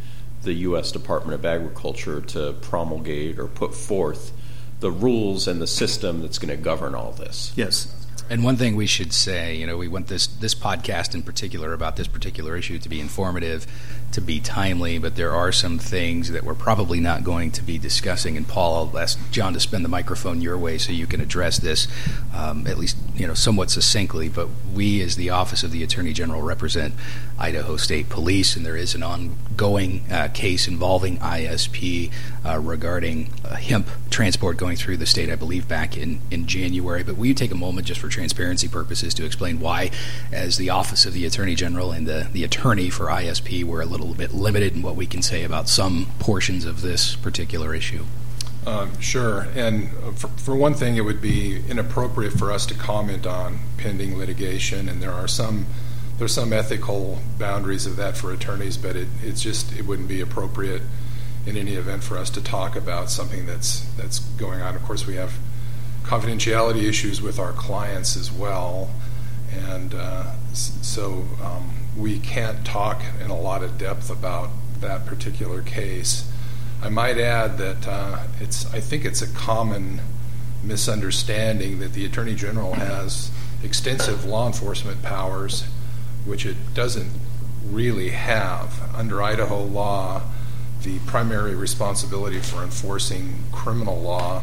the 0.43 0.53
U.S. 0.55 0.93
Department 0.93 1.35
of 1.35 1.47
Agriculture 1.47 2.21
to 2.21 2.53
promulgate 2.61 3.39
or 3.39 3.47
put 3.47 3.75
forth 3.75 4.33
the 4.81 4.91
rules 4.91 5.47
and 5.47 5.63
the 5.63 5.67
system 5.67 6.21
that's 6.21 6.39
going 6.39 6.55
to 6.55 6.63
govern 6.63 6.95
all 6.95 7.13
this. 7.13 7.53
Yes. 7.55 8.02
And 8.31 8.45
one 8.45 8.57
thing 8.57 8.77
we 8.77 8.87
should 8.87 9.13
say, 9.13 9.57
you 9.57 9.67
know, 9.67 9.77
we 9.77 9.89
want 9.89 10.07
this 10.07 10.27
this 10.27 10.55
podcast 10.55 11.15
in 11.15 11.23
particular 11.23 11.73
about 11.73 11.97
this 11.97 12.09
particular 12.09 12.57
issue 12.57 12.79
to 12.79 12.89
be 12.89 13.01
informative, 13.01 13.67
to 14.13 14.21
be 14.21 14.41
timely, 14.41 14.99
but 14.99 15.17
there 15.17 15.33
are 15.33 15.53
some 15.53 15.79
things 15.79 16.31
that 16.31 16.45
we're 16.45 16.55
probably 16.55 17.01
not 17.01 17.25
going 17.25 17.51
to 17.53 17.63
be 17.63 17.79
discussing. 17.79 18.37
And 18.37 18.47
Paul, 18.47 18.89
I'll 18.89 18.99
ask 18.99 19.19
John 19.31 19.53
to 19.55 19.61
spend 19.61 19.85
the 19.85 19.89
microphone 19.89 20.41
your 20.41 20.57
way 20.57 20.79
so 20.79 20.93
you 20.93 21.07
can 21.07 21.21
address 21.21 21.59
this, 21.59 21.89
um, 22.35 22.67
at 22.67 22.79
least 22.79 22.97
you 23.15 23.27
know 23.27 23.35
somewhat 23.35 23.71
succinctly. 23.71 24.29
But 24.29 24.49
we, 24.75 25.03
as 25.03 25.17
the 25.17 25.31
Office 25.31 25.63
of 25.63 25.71
the 25.71 25.83
Attorney 25.83 26.13
General, 26.13 26.43
represent 26.43 26.95
Idaho 27.39 27.77
State 27.77 28.09
Police, 28.09 28.57
and 28.57 28.65
there 28.65 28.77
is 28.77 28.95
an 28.95 29.03
ongoing 29.03 30.05
uh, 30.11 30.29
case 30.29 30.69
involving 30.69 31.19
ISP 31.19 32.11
uh, 32.47 32.59
regarding 32.59 33.31
uh, 33.45 33.57
hemp 33.57 33.89
transport 34.13 34.57
going 34.57 34.77
through 34.77 34.99
the 34.99 35.07
state. 35.07 35.31
I 35.31 35.35
believe 35.35 35.67
back 35.67 35.97
in 35.97 36.21
in 36.31 36.47
January. 36.47 37.03
But 37.03 37.17
will 37.17 37.27
you 37.27 37.35
take 37.35 37.51
a 37.51 37.57
moment 37.57 37.87
just 37.87 38.01
for 38.01 38.09
transparency 38.09 38.69
purposes 38.69 39.15
to 39.15 39.25
explain 39.25 39.59
why, 39.59 39.91
as 40.31 40.57
the 40.59 40.71
Office 40.71 41.05
of 41.05 41.13
the 41.13 41.27
Attorney 41.27 41.55
General 41.55 41.91
and 41.93 42.07
the, 42.07 42.29
the 42.33 42.45
attorney 42.45 42.91
for 42.91 43.07
ISP, 43.07 43.65
we're 43.65 43.81
a 43.81 43.87
little 43.87 44.15
bit 44.15 44.33
limited 44.33 44.75
in 44.75 44.83
what 44.83 44.95
we 44.95 45.07
can 45.07 45.23
say 45.23 45.43
about 45.43 45.69
some 45.69 46.07
portions 46.19 46.65
of 46.65 46.83
this 46.83 47.17
particular 47.17 47.75
issue. 47.75 48.05
Um, 48.67 49.01
sure. 49.01 49.49
And 49.57 49.91
for, 50.17 50.29
for, 50.29 50.55
one 50.55 50.75
thing, 50.75 50.97
it 50.97 51.01
would 51.01 51.21
be 51.21 51.61
inappropriate 51.69 52.33
for 52.33 52.53
us 52.53 52.65
to 52.67 52.75
comment 52.75 53.27
on 53.27 53.59
pending 53.77 54.17
litigation, 54.17 54.89
and 54.89 55.03
there 55.03 55.13
are 55.13 55.27
some 55.27 55.67
there's 56.19 56.35
some 56.35 56.53
ethical 56.53 57.19
boundaries 57.39 57.87
of 57.87 57.97
that 57.97 58.17
for 58.17 58.33
attorneys, 58.33 58.77
but 58.77 58.95
it, 58.95 59.09
it's 59.25 59.43
just 59.43 59.77
it 59.77 59.87
wouldn't 59.87 60.09
be 60.09 60.21
appropriate 60.21 60.83
in 61.47 61.57
any 61.57 61.75
event 61.75 62.05
for 62.05 62.17
us 62.17 62.31
to 62.31 62.43
talk 62.43 62.77
about 62.77 63.11
something 63.11 63.47
that's 63.47 63.81
that's 63.97 64.21
going 64.21 64.61
on. 64.61 64.75
Of 64.75 64.83
course, 64.83 65.07
we 65.07 65.17
have 65.17 65.39
confidentiality 66.05 66.83
issues 66.85 67.21
with 67.21 67.39
our 67.39 67.53
clients 67.53 68.17
as 68.17 68.31
well, 68.31 68.91
and 69.51 69.95
uh, 69.95 70.33
so 70.53 71.27
um, 71.43 71.75
we 71.97 72.19
can't 72.19 72.65
talk 72.65 73.03
in 73.23 73.31
a 73.31 73.39
lot 73.39 73.63
of 73.63 73.79
depth 73.79 74.11
about 74.11 74.51
that 74.81 75.07
particular 75.07 75.63
case. 75.63 76.31
I 76.83 76.89
might 76.89 77.19
add 77.19 77.59
that 77.59 77.87
uh, 77.87 78.25
it's 78.41 78.73
I 78.75 78.81
think 78.81 79.05
it's 79.05 79.23
a 79.23 79.33
common 79.33 80.01
misunderstanding 80.63 81.81
that 81.81 81.93
the 81.93 82.05
Attorney 82.05 82.35
General 82.35 82.75
has 82.75 83.31
extensive 83.63 84.25
law 84.25 84.47
enforcement 84.47 85.03
powers, 85.03 85.65
which 86.25 86.47
it 86.47 86.57
doesn't 86.75 87.11
really 87.69 88.11
have. 88.11 88.81
Under 88.95 89.23
Idaho 89.23 89.63
law, 89.63 90.23
the 90.83 90.99
primary 91.01 91.55
responsibility 91.55 92.39
for 92.39 92.63
enforcing 92.63 93.45
criminal 93.53 94.01
law 94.01 94.43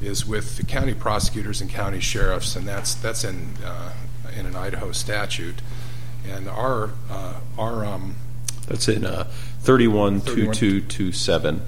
is 0.00 0.26
with 0.26 0.56
the 0.56 0.64
county 0.64 0.94
prosecutors 0.94 1.60
and 1.60 1.70
county 1.70 2.00
sheriffs, 2.00 2.56
and 2.56 2.66
that's 2.66 2.94
that's 2.94 3.24
in 3.24 3.54
uh, 3.64 3.92
in 4.36 4.46
an 4.46 4.56
Idaho 4.56 4.92
statute. 4.92 5.62
And 6.28 6.48
our 6.48 6.90
uh, 7.10 7.40
our 7.58 7.84
um, 7.84 8.16
that's 8.66 8.88
in 8.88 9.04
uh, 9.04 9.24
thirty-one 9.60 10.20
two 10.20 10.52
two 10.52 10.80
two 10.80 11.12
seven. 11.12 11.62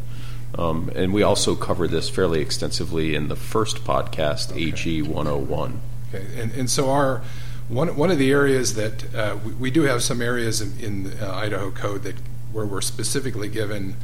Um, 0.56 0.90
and 0.94 1.12
we 1.12 1.22
also 1.24 1.56
cover 1.56 1.88
this 1.88 2.08
fairly 2.08 2.40
extensively 2.40 3.16
in 3.16 3.26
the 3.26 3.34
first 3.34 3.82
podcast, 3.82 4.52
okay. 4.52 4.68
AG 4.68 5.02
101. 5.02 5.80
Okay, 6.14 6.40
and, 6.40 6.52
and 6.52 6.70
so 6.70 6.90
our 6.90 7.22
one 7.68 7.96
one 7.96 8.10
of 8.12 8.18
the 8.18 8.30
areas 8.30 8.74
that 8.74 9.12
uh, 9.14 9.36
we, 9.44 9.52
we, 9.54 9.70
do 9.72 9.82
have 9.82 10.02
some 10.02 10.22
areas 10.22 10.60
in, 10.60 10.78
in 10.78 11.04
the 11.04 11.28
uh, 11.28 11.34
Idaho 11.34 11.72
code 11.72 12.04
that 12.04 12.14
where 12.54 12.64
we're 12.64 12.80
specifically 12.80 13.48
given 13.48 13.96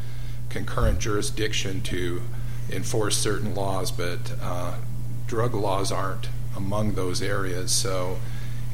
concurrent 0.50 0.98
jurisdiction 0.98 1.80
to 1.80 2.20
enforce 2.70 3.16
certain 3.16 3.54
laws, 3.54 3.90
but 3.90 4.34
uh, 4.42 4.74
drug 5.26 5.54
laws 5.54 5.90
aren't 5.90 6.28
among 6.56 6.92
those 6.92 7.22
areas. 7.22 7.70
So, 7.72 8.18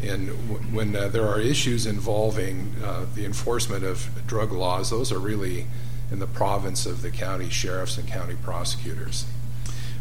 in, 0.03 0.29
when 0.75 0.97
uh, 0.97 1.09
there 1.09 1.27
are 1.27 1.41
issues 1.41 1.87
involving 1.87 2.75
uh, 2.85 3.07
the 3.15 3.25
enforcement 3.25 3.85
of 3.85 4.09
drug 4.27 4.53
laws, 4.53 4.91
those 4.91 5.13
are 5.13 5.19
really 5.19 5.67
in 6.11 6.19
the 6.19 6.27
province 6.27 6.87
of 6.87 7.03
the 7.03 7.11
county 7.11 7.49
sheriffs 7.49 7.99
and 7.99 8.09
county 8.09 8.37
prosecutors. 8.43 9.27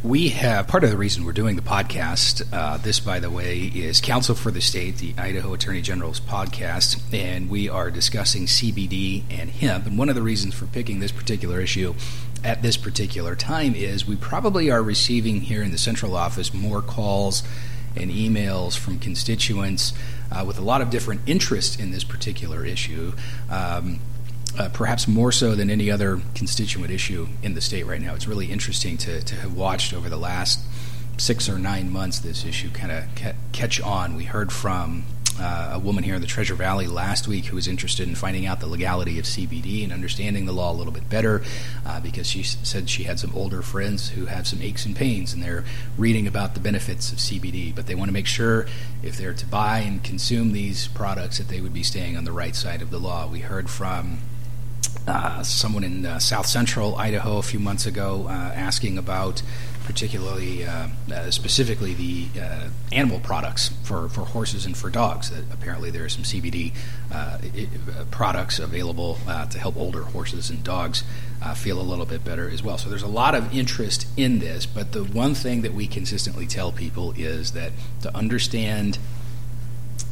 We 0.05 0.29
have 0.29 0.67
part 0.67 0.83
of 0.83 0.91
the 0.91 0.97
reason 0.97 1.25
we're 1.25 1.31
doing 1.31 1.55
the 1.55 1.63
podcast. 1.63 2.47
Uh, 2.53 2.77
this, 2.77 2.99
by 2.99 3.19
the 3.19 3.31
way, 3.31 3.71
is 3.73 4.01
Counsel 4.01 4.35
for 4.35 4.51
the 4.51 4.61
State, 4.61 4.97
the 4.97 5.15
Idaho 5.17 5.51
Attorney 5.55 5.81
General's 5.81 6.19
podcast, 6.19 7.01
and 7.11 7.49
we 7.49 7.69
are 7.69 7.89
discussing 7.89 8.45
CBD 8.45 9.23
and 9.31 9.49
hemp. 9.49 9.87
And 9.87 9.97
one 9.97 10.07
of 10.09 10.13
the 10.13 10.21
reasons 10.21 10.53
for 10.53 10.67
picking 10.67 10.99
this 10.99 11.11
particular 11.11 11.59
issue 11.59 11.95
at 12.43 12.61
this 12.61 12.77
particular 12.77 13.35
time 13.35 13.73
is 13.73 14.05
we 14.05 14.15
probably 14.15 14.69
are 14.69 14.83
receiving 14.83 15.41
here 15.41 15.63
in 15.63 15.71
the 15.71 15.77
central 15.79 16.15
office 16.15 16.53
more 16.53 16.83
calls 16.83 17.41
and 17.95 18.11
emails 18.11 18.77
from 18.77 18.99
constituents 18.99 19.91
uh, 20.31 20.43
with 20.45 20.59
a 20.59 20.61
lot 20.61 20.81
of 20.81 20.91
different 20.91 21.21
interest 21.25 21.79
in 21.79 21.89
this 21.89 22.03
particular 22.03 22.63
issue. 22.63 23.13
Um, 23.49 24.01
uh, 24.57 24.69
perhaps 24.69 25.07
more 25.07 25.31
so 25.31 25.55
than 25.55 25.69
any 25.69 25.91
other 25.91 26.21
constituent 26.33 26.91
issue 26.91 27.27
in 27.43 27.53
the 27.55 27.61
state 27.61 27.85
right 27.85 28.01
now. 28.01 28.15
It's 28.15 28.27
really 28.27 28.51
interesting 28.51 28.97
to, 28.99 29.21
to 29.21 29.35
have 29.35 29.53
watched 29.55 29.93
over 29.93 30.09
the 30.09 30.17
last 30.17 30.59
six 31.17 31.47
or 31.49 31.57
nine 31.57 31.91
months 31.91 32.19
this 32.19 32.45
issue 32.45 32.69
kind 32.71 32.91
of 32.91 33.03
ca- 33.15 33.33
catch 33.51 33.79
on. 33.81 34.15
We 34.15 34.25
heard 34.25 34.51
from 34.51 35.05
uh, 35.37 35.71
a 35.73 35.79
woman 35.79 36.03
here 36.05 36.15
in 36.15 36.21
the 36.21 36.27
Treasure 36.27 36.55
Valley 36.55 36.87
last 36.87 37.27
week 37.27 37.45
who 37.45 37.55
was 37.57 37.67
interested 37.67 38.07
in 38.07 38.15
finding 38.15 38.45
out 38.45 38.61
the 38.61 38.67
legality 38.67 39.19
of 39.19 39.25
CBD 39.25 39.83
and 39.83 39.91
understanding 39.91 40.45
the 40.45 40.53
law 40.53 40.71
a 40.71 40.75
little 40.75 40.93
bit 40.93 41.09
better 41.09 41.43
uh, 41.85 41.99
because 41.99 42.25
she 42.27 42.39
s- 42.39 42.55
said 42.63 42.89
she 42.89 43.03
had 43.03 43.19
some 43.19 43.33
older 43.35 43.61
friends 43.61 44.09
who 44.11 44.27
have 44.27 44.47
some 44.47 44.61
aches 44.61 44.85
and 44.85 44.95
pains 44.95 45.33
and 45.33 45.43
they're 45.43 45.65
reading 45.97 46.25
about 46.25 46.53
the 46.53 46.61
benefits 46.61 47.11
of 47.11 47.17
CBD, 47.17 47.75
but 47.75 47.85
they 47.87 47.95
want 47.95 48.07
to 48.07 48.13
make 48.13 48.27
sure 48.27 48.65
if 49.03 49.17
they're 49.17 49.33
to 49.33 49.45
buy 49.45 49.79
and 49.79 50.01
consume 50.03 50.53
these 50.53 50.87
products 50.87 51.37
that 51.37 51.49
they 51.49 51.59
would 51.59 51.73
be 51.73 51.83
staying 51.83 52.15
on 52.15 52.23
the 52.23 52.31
right 52.31 52.55
side 52.55 52.81
of 52.81 52.89
the 52.89 52.99
law. 52.99 53.27
We 53.27 53.39
heard 53.39 53.69
from 53.69 54.19
uh, 55.07 55.43
someone 55.43 55.83
in 55.83 56.05
uh, 56.05 56.19
south 56.19 56.47
central 56.47 56.95
Idaho 56.95 57.37
a 57.37 57.43
few 57.43 57.59
months 57.59 57.85
ago 57.85 58.25
uh, 58.27 58.31
asking 58.31 58.97
about, 58.97 59.43
particularly, 59.83 60.65
uh, 60.65 60.87
uh, 61.13 61.29
specifically, 61.29 61.93
the 61.93 62.27
animal 62.91 63.19
products 63.19 63.69
for, 63.83 64.09
for 64.09 64.21
horses 64.21 64.65
and 64.65 64.75
for 64.75 64.89
dogs. 64.89 65.29
That 65.29 65.43
apparently 65.53 65.91
there 65.91 66.05
are 66.05 66.09
some 66.09 66.23
CBD 66.23 66.71
products 68.09 68.57
available 68.59 69.19
to 69.49 69.59
help 69.59 69.77
older 69.77 70.03
horses 70.03 70.49
and 70.49 70.63
dogs 70.63 71.03
feel 71.55 71.79
a 71.79 71.83
little 71.83 72.05
bit 72.05 72.23
better 72.25 72.49
as 72.49 72.63
well. 72.63 72.77
So 72.77 72.89
there's 72.89 73.03
a 73.03 73.07
lot 73.07 73.35
of 73.35 73.53
interest 73.55 74.07
in 74.17 74.39
this, 74.39 74.65
but 74.65 74.91
the 74.91 75.03
one 75.03 75.35
thing 75.35 75.61
that 75.61 75.73
we 75.73 75.85
consistently 75.85 76.47
tell 76.47 76.71
people 76.71 77.13
is 77.15 77.51
that 77.51 77.71
to 78.01 78.15
understand 78.15 78.97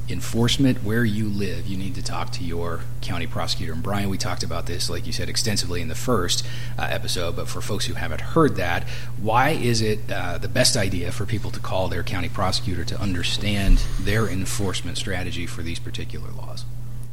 enforcement 0.09 0.83
where 0.83 1.05
you 1.05 1.29
live, 1.29 1.65
you 1.65 1.77
need 1.77 1.95
to 1.95 2.03
talk 2.03 2.31
to 2.31 2.43
your 2.43 2.81
county 3.01 3.27
prosecutor. 3.27 3.73
And 3.73 3.81
Brian, 3.81 4.09
we 4.09 4.17
talked 4.17 4.43
about 4.43 4.65
this, 4.65 4.89
like 4.89 5.07
you 5.07 5.13
said, 5.13 5.29
extensively 5.29 5.81
in 5.81 5.87
the 5.87 5.95
first 5.95 6.45
uh, 6.77 6.87
episode. 6.89 7.35
But 7.35 7.47
for 7.47 7.61
folks 7.61 7.85
who 7.85 7.93
haven't 7.93 8.21
heard 8.21 8.57
that, 8.57 8.87
why 9.19 9.51
is 9.51 9.81
it 9.81 10.11
uh, 10.11 10.37
the 10.37 10.49
best 10.49 10.75
idea 10.75 11.11
for 11.11 11.25
people 11.25 11.51
to 11.51 11.59
call 11.59 11.87
their 11.87 12.03
county 12.03 12.29
prosecutor 12.29 12.83
to 12.85 12.99
understand 12.99 13.77
their 13.99 14.27
enforcement 14.27 14.97
strategy 14.97 15.45
for 15.45 15.61
these 15.61 15.79
particular 15.79 16.29
laws? 16.31 16.65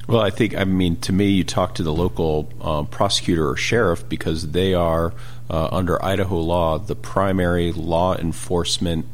Well, 0.07 0.23
I 0.23 0.31
think, 0.31 0.57
I 0.57 0.65
mean, 0.65 0.97
to 1.03 1.13
me, 1.13 1.29
you 1.29 1.45
talk 1.45 1.77
to 1.77 1.85
the 1.85 1.93
local 1.93 2.53
uh, 2.61 2.83
prosecutor 2.83 3.49
or 3.49 3.57
sheriff 3.57 4.09
because 4.09 4.51
they 4.51 4.75
are, 4.75 5.13
uh, 5.49 5.69
under 5.71 6.05
Idaho 6.05 6.41
law, 6.41 6.79
the 6.79 6.97
primary 6.97 7.71
law 7.71 8.17
enforcement 8.17 9.07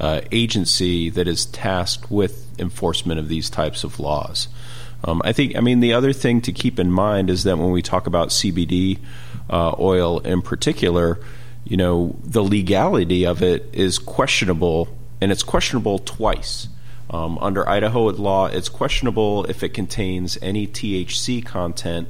uh, 0.00 0.20
agency 0.32 1.10
that 1.10 1.28
is 1.28 1.46
tasked 1.46 2.10
with 2.10 2.46
enforcement 2.58 3.20
of 3.20 3.28
these 3.28 3.50
types 3.50 3.84
of 3.84 4.00
laws. 4.00 4.48
Um, 5.04 5.20
I 5.24 5.32
think, 5.32 5.56
I 5.56 5.60
mean, 5.60 5.80
the 5.80 5.92
other 5.92 6.12
thing 6.12 6.40
to 6.42 6.52
keep 6.52 6.78
in 6.78 6.90
mind 6.90 7.28
is 7.28 7.44
that 7.44 7.58
when 7.58 7.70
we 7.70 7.82
talk 7.82 8.06
about 8.06 8.28
CBD 8.28 8.98
uh, 9.50 9.74
oil 9.78 10.20
in 10.20 10.40
particular, 10.40 11.20
you 11.64 11.76
know, 11.76 12.16
the 12.24 12.42
legality 12.42 13.26
of 13.26 13.42
it 13.42 13.68
is 13.72 13.98
questionable, 13.98 14.88
and 15.20 15.30
it's 15.30 15.42
questionable 15.42 15.98
twice. 15.98 16.68
Um, 17.10 17.38
under 17.38 17.68
Idaho 17.68 18.06
law, 18.06 18.46
it's 18.46 18.68
questionable 18.68 19.44
if 19.44 19.62
it 19.62 19.70
contains 19.70 20.38
any 20.40 20.66
THC 20.66 21.44
content. 21.44 22.08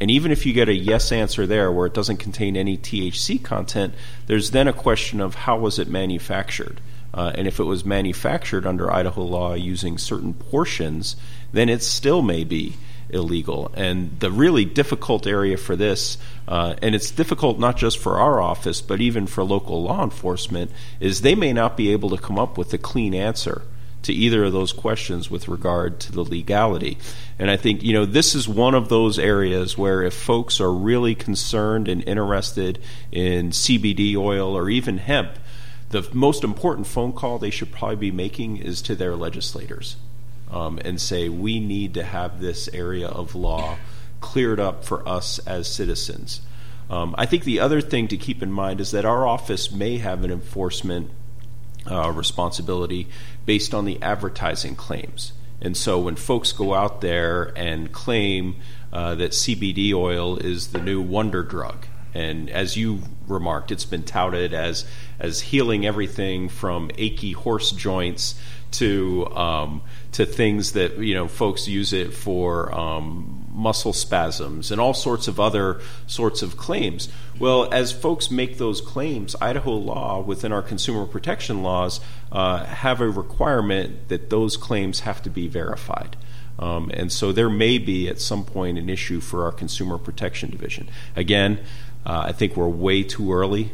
And 0.00 0.10
even 0.10 0.30
if 0.30 0.44
you 0.44 0.52
get 0.52 0.68
a 0.68 0.74
yes 0.74 1.12
answer 1.12 1.46
there 1.46 1.70
where 1.70 1.86
it 1.86 1.94
doesn't 1.94 2.18
contain 2.18 2.56
any 2.56 2.76
THC 2.76 3.42
content, 3.42 3.94
there's 4.26 4.50
then 4.50 4.68
a 4.68 4.72
question 4.72 5.20
of 5.20 5.34
how 5.34 5.58
was 5.58 5.78
it 5.78 5.88
manufactured? 5.88 6.80
Uh, 7.16 7.32
and 7.34 7.48
if 7.48 7.58
it 7.58 7.64
was 7.64 7.84
manufactured 7.84 8.66
under 8.66 8.92
Idaho 8.92 9.22
law 9.22 9.54
using 9.54 9.96
certain 9.96 10.34
portions, 10.34 11.16
then 11.52 11.70
it 11.70 11.82
still 11.82 12.20
may 12.20 12.44
be 12.44 12.74
illegal. 13.08 13.70
And 13.74 14.20
the 14.20 14.30
really 14.30 14.64
difficult 14.64 15.26
area 15.26 15.56
for 15.56 15.76
this, 15.76 16.18
uh, 16.46 16.74
and 16.82 16.94
it's 16.94 17.10
difficult 17.10 17.58
not 17.58 17.78
just 17.78 17.98
for 17.98 18.18
our 18.18 18.40
office, 18.40 18.82
but 18.82 19.00
even 19.00 19.26
for 19.26 19.44
local 19.44 19.82
law 19.82 20.04
enforcement, 20.04 20.70
is 21.00 21.22
they 21.22 21.34
may 21.34 21.52
not 21.52 21.76
be 21.76 21.92
able 21.92 22.10
to 22.10 22.18
come 22.18 22.38
up 22.38 22.58
with 22.58 22.72
a 22.74 22.78
clean 22.78 23.14
answer 23.14 23.62
to 24.02 24.12
either 24.12 24.44
of 24.44 24.52
those 24.52 24.72
questions 24.72 25.30
with 25.30 25.48
regard 25.48 25.98
to 25.98 26.12
the 26.12 26.22
legality. 26.22 26.96
And 27.38 27.50
I 27.50 27.56
think, 27.56 27.82
you 27.82 27.92
know, 27.92 28.04
this 28.04 28.34
is 28.34 28.48
one 28.48 28.74
of 28.74 28.88
those 28.88 29.18
areas 29.18 29.76
where 29.76 30.02
if 30.02 30.14
folks 30.14 30.60
are 30.60 30.72
really 30.72 31.14
concerned 31.14 31.88
and 31.88 32.06
interested 32.06 32.78
in 33.10 33.50
CBD 33.50 34.14
oil 34.16 34.56
or 34.56 34.70
even 34.70 34.98
hemp, 34.98 35.30
the 35.90 36.08
most 36.12 36.44
important 36.44 36.86
phone 36.86 37.12
call 37.12 37.38
they 37.38 37.50
should 37.50 37.72
probably 37.72 37.96
be 37.96 38.10
making 38.10 38.58
is 38.58 38.82
to 38.82 38.94
their 38.94 39.14
legislators 39.14 39.96
um, 40.50 40.78
and 40.84 41.00
say, 41.00 41.28
we 41.28 41.60
need 41.60 41.94
to 41.94 42.02
have 42.02 42.40
this 42.40 42.68
area 42.72 43.08
of 43.08 43.34
law 43.34 43.76
cleared 44.20 44.58
up 44.58 44.84
for 44.84 45.06
us 45.08 45.38
as 45.40 45.72
citizens. 45.72 46.40
Um, 46.88 47.14
I 47.18 47.26
think 47.26 47.44
the 47.44 47.60
other 47.60 47.80
thing 47.80 48.08
to 48.08 48.16
keep 48.16 48.42
in 48.42 48.52
mind 48.52 48.80
is 48.80 48.92
that 48.92 49.04
our 49.04 49.26
office 49.26 49.72
may 49.72 49.98
have 49.98 50.24
an 50.24 50.30
enforcement 50.30 51.10
uh, 51.90 52.10
responsibility 52.10 53.08
based 53.44 53.74
on 53.74 53.84
the 53.84 54.00
advertising 54.02 54.74
claims. 54.76 55.32
And 55.60 55.76
so 55.76 55.98
when 55.98 56.16
folks 56.16 56.52
go 56.52 56.74
out 56.74 57.00
there 57.00 57.52
and 57.56 57.90
claim 57.90 58.56
uh, 58.92 59.14
that 59.16 59.32
CBD 59.32 59.92
oil 59.92 60.36
is 60.36 60.68
the 60.68 60.80
new 60.80 61.00
wonder 61.00 61.42
drug, 61.42 61.86
and 62.14 62.48
as 62.50 62.76
you 62.76 63.00
remarked, 63.26 63.70
it's 63.70 63.84
been 63.84 64.02
touted 64.02 64.54
as 64.54 64.86
as 65.18 65.40
healing 65.40 65.86
everything 65.86 66.48
from 66.48 66.90
achy 66.96 67.32
horse 67.32 67.72
joints 67.72 68.34
to 68.72 69.26
um, 69.34 69.82
to 70.12 70.26
things 70.26 70.72
that 70.72 70.98
you 70.98 71.14
know 71.14 71.28
folks 71.28 71.68
use 71.68 71.92
it 71.92 72.12
for 72.12 72.74
um, 72.74 73.46
muscle 73.50 73.92
spasms 73.92 74.70
and 74.70 74.80
all 74.80 74.94
sorts 74.94 75.28
of 75.28 75.40
other 75.40 75.80
sorts 76.06 76.42
of 76.42 76.56
claims. 76.56 77.08
Well, 77.38 77.72
as 77.72 77.92
folks 77.92 78.30
make 78.30 78.58
those 78.58 78.80
claims, 78.80 79.34
Idaho 79.40 79.72
law 79.72 80.20
within 80.20 80.52
our 80.52 80.62
consumer 80.62 81.06
protection 81.06 81.62
laws 81.62 82.00
uh, 82.32 82.64
have 82.64 83.00
a 83.00 83.08
requirement 83.08 84.08
that 84.08 84.30
those 84.30 84.56
claims 84.56 85.00
have 85.00 85.22
to 85.22 85.30
be 85.30 85.48
verified. 85.48 86.16
Um, 86.58 86.90
and 86.94 87.12
so 87.12 87.32
there 87.32 87.50
may 87.50 87.78
be 87.78 88.08
at 88.08 88.20
some 88.20 88.44
point 88.44 88.78
an 88.78 88.88
issue 88.88 89.20
for 89.20 89.44
our 89.44 89.52
consumer 89.52 89.98
protection 89.98 90.50
division. 90.50 90.88
Again, 91.14 91.58
uh, 92.06 92.24
I 92.26 92.32
think 92.32 92.56
we're 92.56 92.68
way 92.68 93.02
too 93.02 93.32
early 93.32 93.72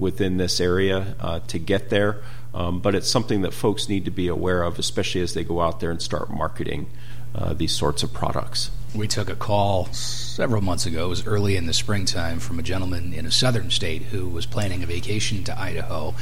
within 0.00 0.38
this 0.38 0.60
area 0.60 1.14
uh, 1.20 1.40
to 1.48 1.58
get 1.58 1.90
there, 1.90 2.22
um, 2.54 2.80
but 2.80 2.94
it's 2.94 3.08
something 3.08 3.42
that 3.42 3.52
folks 3.52 3.88
need 3.88 4.04
to 4.06 4.10
be 4.10 4.26
aware 4.26 4.62
of, 4.62 4.78
especially 4.78 5.20
as 5.20 5.34
they 5.34 5.44
go 5.44 5.60
out 5.60 5.80
there 5.80 5.90
and 5.90 6.02
start 6.02 6.30
marketing 6.30 6.86
uh, 7.34 7.54
these 7.54 7.72
sorts 7.72 8.02
of 8.02 8.12
products. 8.12 8.70
We 8.94 9.06
took 9.06 9.30
a 9.30 9.36
call 9.36 9.86
several 9.92 10.62
months 10.62 10.84
ago, 10.84 11.06
it 11.06 11.08
was 11.08 11.26
early 11.26 11.56
in 11.56 11.66
the 11.66 11.72
springtime, 11.72 12.40
from 12.40 12.58
a 12.58 12.62
gentleman 12.62 13.12
in 13.12 13.24
a 13.24 13.30
southern 13.30 13.70
state 13.70 14.02
who 14.02 14.28
was 14.28 14.46
planning 14.46 14.82
a 14.82 14.86
vacation 14.86 15.44
to 15.44 15.58
Idaho 15.58 16.14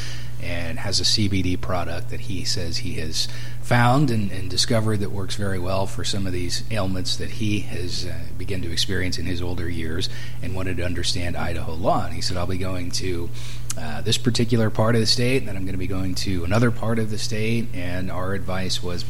and 0.43 0.79
has 0.79 1.00
a 1.00 1.05
CBD 1.05 1.61
product 1.61 2.11
that 2.11 2.21
he 2.21 2.45
says 2.45 2.79
he 2.79 2.95
has 2.95 3.27
found 3.62 4.11
and, 4.11 4.31
and 4.31 4.49
discovered 4.50 4.99
that 4.99 5.11
works 5.11 5.35
very 5.35 5.59
well 5.59 5.87
for 5.87 6.05
some 6.05 6.27
of 6.27 6.33
these 6.33 6.62
ailments 6.71 7.17
that 7.17 7.31
he 7.31 7.61
has 7.61 8.07
uh, 8.07 8.15
begun 8.37 8.62
to 8.62 8.71
experience 8.71 9.19
in 9.19 9.27
his 9.27 9.43
older 9.43 9.69
years 9.69 10.09
and 10.43 10.55
wanted 10.55 10.77
to 10.77 10.85
understand 10.85 11.37
Idaho 11.37 11.75
law. 11.75 12.05
And 12.05 12.15
he 12.15 12.21
said, 12.21 12.37
I'll 12.37 12.47
be 12.47 12.59
going 12.59 12.91
to 12.93 13.29
uh, 13.77 14.00
this 14.03 14.19
particular 14.19 14.71
part 14.71 14.95
of 14.95 15.00
the 15.00 15.06
state, 15.06 15.39
and 15.39 15.49
then 15.49 15.56
I'm 15.56 15.65
going 15.65 15.75
to 15.75 15.78
be 15.78 15.87
going 15.87 16.15
to 16.17 16.45
another 16.45 16.71
part 16.71 16.99
of 16.99 17.11
the 17.11 17.19
state. 17.19 17.69
And 17.75 18.11
our 18.11 18.35
advice 18.35 18.82
was, 18.82 19.04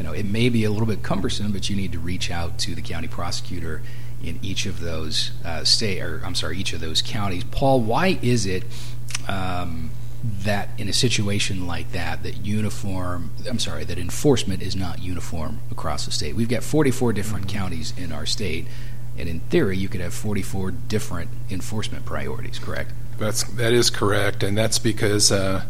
you 0.00 0.06
know, 0.06 0.12
it 0.12 0.24
may 0.24 0.48
be 0.48 0.64
a 0.64 0.70
little 0.70 0.86
bit 0.86 1.02
cumbersome, 1.02 1.52
but 1.52 1.68
you 1.68 1.76
need 1.76 1.92
to 1.92 1.98
reach 1.98 2.30
out 2.30 2.58
to 2.60 2.74
the 2.74 2.80
county 2.80 3.06
prosecutor 3.06 3.82
in 4.24 4.38
each 4.40 4.64
of 4.64 4.80
those 4.80 5.32
uh, 5.44 5.62
state, 5.62 6.00
or 6.00 6.22
I'm 6.24 6.34
sorry, 6.34 6.56
each 6.56 6.72
of 6.72 6.80
those 6.80 7.02
counties. 7.02 7.44
Paul, 7.44 7.82
why 7.82 8.18
is 8.22 8.46
it 8.46 8.64
um, 9.28 9.90
that 10.24 10.70
in 10.78 10.88
a 10.88 10.94
situation 10.94 11.66
like 11.66 11.92
that, 11.92 12.22
that 12.22 12.46
uniform, 12.46 13.32
I'm 13.46 13.58
sorry, 13.58 13.84
that 13.84 13.98
enforcement 13.98 14.62
is 14.62 14.74
not 14.74 15.02
uniform 15.02 15.60
across 15.70 16.06
the 16.06 16.12
state? 16.12 16.34
We've 16.34 16.48
got 16.48 16.62
44 16.62 17.12
different 17.12 17.48
mm-hmm. 17.48 17.58
counties 17.58 17.92
in 17.98 18.10
our 18.10 18.24
state, 18.24 18.68
and 19.18 19.28
in 19.28 19.40
theory, 19.40 19.76
you 19.76 19.90
could 19.90 20.00
have 20.00 20.14
44 20.14 20.70
different 20.70 21.28
enforcement 21.50 22.06
priorities. 22.06 22.58
Correct? 22.58 22.90
That's 23.18 23.42
that 23.42 23.74
is 23.74 23.90
correct, 23.90 24.42
and 24.42 24.56
that's 24.56 24.78
because. 24.78 25.30
Uh, 25.30 25.64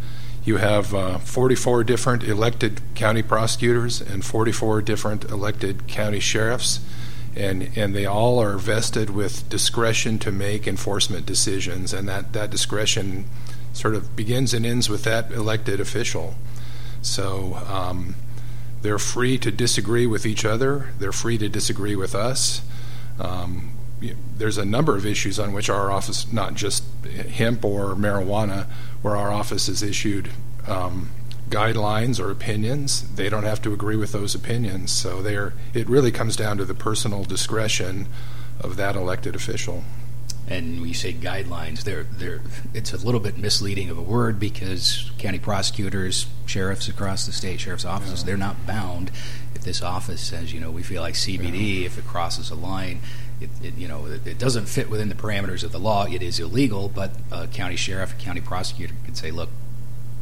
you 0.45 0.57
have 0.57 0.95
uh, 0.95 1.19
44 1.19 1.85
different 1.85 2.23
elected 2.23 2.81
county 2.95 3.23
prosecutors 3.23 4.01
and 4.01 4.25
44 4.25 4.83
different 4.83 5.25
elected 5.25 5.87
county 5.87 6.21
sheriffs, 6.21 6.81
and, 7.37 7.71
and 7.77 7.95
they 7.95 8.07
all 8.07 8.41
are 8.41 8.57
vested 8.57 9.11
with 9.11 9.49
discretion 9.49 10.19
to 10.19 10.33
make 10.33 10.67
enforcement 10.67 11.27
decisions, 11.27 11.93
and 11.93 12.09
that, 12.09 12.33
that 12.33 12.51
discretion 12.51 13.27
sort 13.73 13.95
of 13.95 14.17
begins 14.17 14.55
and 14.55 14.65
ends 14.65 14.89
with 14.89 15.05
that 15.05 15.31
elected 15.31 15.81
official. 15.81 16.35
So 17.03 17.55
um, 17.69 18.15
they're 18.83 18.99
free 18.99 19.39
to 19.39 19.51
disagree 19.51 20.07
with 20.07 20.25
each 20.25 20.45
other, 20.45 20.89
they're 20.99 21.13
free 21.13 21.39
to 21.39 21.49
disagree 21.49 21.97
with 21.97 22.15
us. 22.15 22.63
Um, 23.19 23.73
there's 24.37 24.59
a 24.59 24.65
number 24.65 24.97
of 24.97 25.05
issues 25.05 25.39
on 25.39 25.53
which 25.53 25.69
our 25.69 25.91
office, 25.91 26.33
not 26.33 26.55
just 26.55 26.85
hemp 27.05 27.65
or 27.65 27.95
marijuana, 27.95 28.67
where 29.03 29.17
our 29.17 29.31
office 29.31 29.67
has 29.67 29.83
issued 29.83 30.31
um, 30.67 31.11
guidelines 31.49 32.21
or 32.21 32.31
opinions. 32.31 33.09
They 33.15 33.29
don't 33.29 33.45
have 33.45 33.61
to 33.63 33.73
agree 33.73 33.97
with 33.97 34.13
those 34.13 34.35
opinions. 34.35 34.91
So 34.93 35.21
they 35.21 35.37
it 35.79 35.89
really 35.89 36.13
comes 36.13 36.37
down 36.37 36.59
to 36.59 36.65
the 36.65 36.75
personal 36.75 37.25
discretion 37.25 38.07
of 38.61 38.77
that 38.77 38.97
elected 38.97 39.35
official. 39.35 39.85
And 40.49 40.81
when 40.81 40.89
you 40.89 40.95
say 40.95 41.13
guidelines, 41.13 41.85
they're, 41.85 42.03
they're, 42.03 42.41
it's 42.75 42.93
a 42.93 42.97
little 42.97 43.21
bit 43.21 43.39
misleading 43.39 43.89
of 43.89 43.99
a 43.99 44.03
word 44.03 44.41
because 44.41 45.11
county 45.17 45.39
prosecutors, 45.39 46.27
sheriffs 46.45 46.89
across 46.89 47.25
the 47.25 47.33
state, 47.33 47.61
sheriff's 47.61 47.85
offices, 47.85 48.21
yeah. 48.21 48.27
they're 48.27 48.37
not 48.37 48.67
bound. 48.67 49.13
If 49.55 49.63
this 49.63 49.81
office 49.81 50.21
says, 50.21 50.53
you 50.53 50.59
know, 50.59 50.73
we 50.73 50.83
feel 50.83 51.03
like 51.03 51.15
CBD, 51.15 51.81
yeah. 51.81 51.87
if 51.87 51.99
it 51.99 52.07
crosses 52.07 52.51
a 52.51 52.57
line, 52.57 53.01
it, 53.41 53.51
it, 53.63 53.77
you 53.77 53.89
know, 53.89 54.07
it, 54.07 54.27
it, 54.27 54.39
doesn't 54.39 54.67
fit 54.67 54.91
within 54.91 55.09
the 55.09 55.15
parameters 55.15 55.65
of 55.65 55.73
the 55.73 55.79
law. 55.79 56.07
It 56.07 56.23
is 56.23 56.39
illegal, 56.39 56.89
but 56.89 57.13
a 57.31 57.47
county 57.47 57.77
sheriff, 57.77 58.13
a 58.13 58.17
county 58.17 58.41
prosecutor 58.41 58.95
can 59.05 59.15
say, 59.15 59.31
look, 59.31 59.49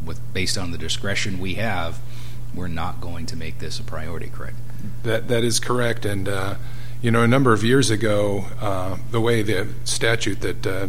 with 0.05 0.21
based 0.33 0.57
on 0.57 0.71
the 0.71 0.79
discretion 0.79 1.39
we 1.39 1.55
have, 1.55 1.99
we're 2.55 2.69
not 2.69 3.01
going 3.01 3.27
to 3.27 3.37
make 3.37 3.59
this 3.59 3.79
a 3.79 3.83
priority. 3.83 4.29
Correct? 4.29 4.57
That 5.03 5.29
that 5.29 5.45
is 5.45 5.59
correct. 5.59 6.05
And 6.05 6.29
uh, 6.29 6.55
you 7.03 7.11
know, 7.11 7.23
a 7.23 7.29
number 7.29 7.53
of 7.53 7.65
years 7.65 7.91
ago, 7.91 8.47
uh, 8.61 8.99
the 9.11 9.21
way 9.21 9.43
the 9.43 9.69
statute 9.85 10.41
that 10.41 10.67
uh, 10.67 10.89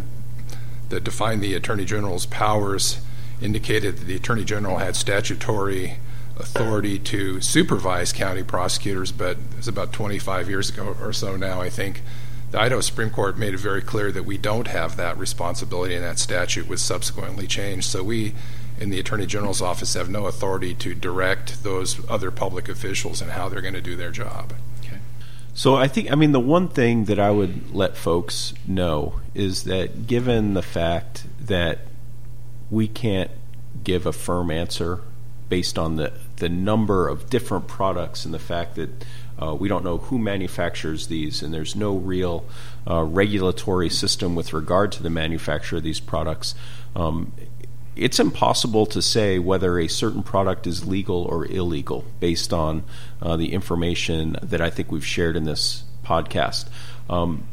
that 0.89 1.03
defined 1.03 1.41
the 1.41 1.53
attorney 1.53 1.85
general's 1.85 2.25
powers 2.25 2.99
indicated 3.41 3.97
that 3.97 4.05
the 4.05 4.15
attorney 4.15 4.43
general 4.43 4.77
had 4.77 4.95
statutory 4.95 5.97
authority 6.39 6.97
to 6.97 7.41
supervise 7.41 8.13
county 8.13 8.43
prosecutors, 8.43 9.11
but 9.11 9.37
it's 9.57 9.67
about 9.67 9.91
25 9.91 10.49
years 10.49 10.69
ago 10.69 10.95
or 11.01 11.13
so 11.13 11.35
now, 11.35 11.61
I 11.61 11.69
think. 11.69 12.01
The 12.51 12.59
Idaho 12.59 12.81
Supreme 12.81 13.11
Court 13.11 13.37
made 13.37 13.53
it 13.53 13.59
very 13.59 13.81
clear 13.81 14.11
that 14.11 14.23
we 14.23 14.37
don't 14.37 14.67
have 14.67 14.97
that 14.97 15.17
responsibility, 15.17 15.93
and 15.95 16.03
that 16.03 16.17
statute 16.17 16.67
was 16.67 16.81
subsequently 16.81 17.45
changed. 17.45 17.85
So 17.85 18.03
we, 18.03 18.33
in 18.79 18.89
the 18.89 18.99
Attorney 18.99 19.27
General's 19.27 19.61
office, 19.61 19.93
have 19.93 20.09
no 20.09 20.25
authority 20.25 20.73
to 20.75 20.95
direct 20.95 21.63
those 21.63 22.01
other 22.09 22.31
public 22.31 22.67
officials 22.67 23.21
and 23.21 23.31
how 23.31 23.49
they're 23.49 23.61
going 23.61 23.75
to 23.75 23.81
do 23.81 23.95
their 23.95 24.11
job. 24.11 24.53
So 25.53 25.75
I 25.75 25.89
think, 25.89 26.09
I 26.09 26.15
mean, 26.15 26.31
the 26.31 26.39
one 26.39 26.69
thing 26.69 27.05
that 27.05 27.19
I 27.19 27.31
would 27.31 27.75
let 27.75 27.97
folks 27.97 28.53
know 28.65 29.19
is 29.35 29.65
that 29.65 30.07
given 30.07 30.53
the 30.53 30.61
fact 30.61 31.25
that 31.41 31.79
we 32.71 32.87
can't 32.87 33.29
give 33.83 34.05
a 34.05 34.13
firm 34.13 34.51
answer 34.51 35.01
based 35.49 35.77
on 35.77 35.95
the 35.95 36.13
the 36.37 36.49
number 36.49 37.07
of 37.07 37.29
different 37.29 37.67
products 37.67 38.23
and 38.23 38.33
the 38.33 38.39
fact 38.39 38.75
that 38.75 39.05
uh, 39.41 39.55
we 39.55 39.67
don't 39.67 39.83
know 39.83 39.97
who 39.97 40.19
manufactures 40.19 41.07
these, 41.07 41.41
and 41.41 41.53
there's 41.53 41.75
no 41.75 41.95
real 41.95 42.45
uh, 42.89 43.03
regulatory 43.03 43.89
system 43.89 44.35
with 44.35 44.53
regard 44.53 44.91
to 44.91 45.03
the 45.03 45.09
manufacture 45.09 45.77
of 45.77 45.83
these 45.83 45.99
products. 45.99 46.55
Um, 46.95 47.31
it's 47.95 48.19
impossible 48.19 48.85
to 48.87 49.01
say 49.01 49.39
whether 49.39 49.77
a 49.77 49.87
certain 49.87 50.23
product 50.23 50.67
is 50.67 50.85
legal 50.85 51.23
or 51.23 51.45
illegal 51.45 52.05
based 52.19 52.53
on 52.53 52.83
uh, 53.21 53.35
the 53.35 53.53
information 53.53 54.37
that 54.41 54.61
I 54.61 54.69
think 54.69 54.91
we've 54.91 55.05
shared 55.05 55.35
in 55.35 55.43
this 55.43 55.83
podcast. 56.03 56.67
Um, 57.09 57.47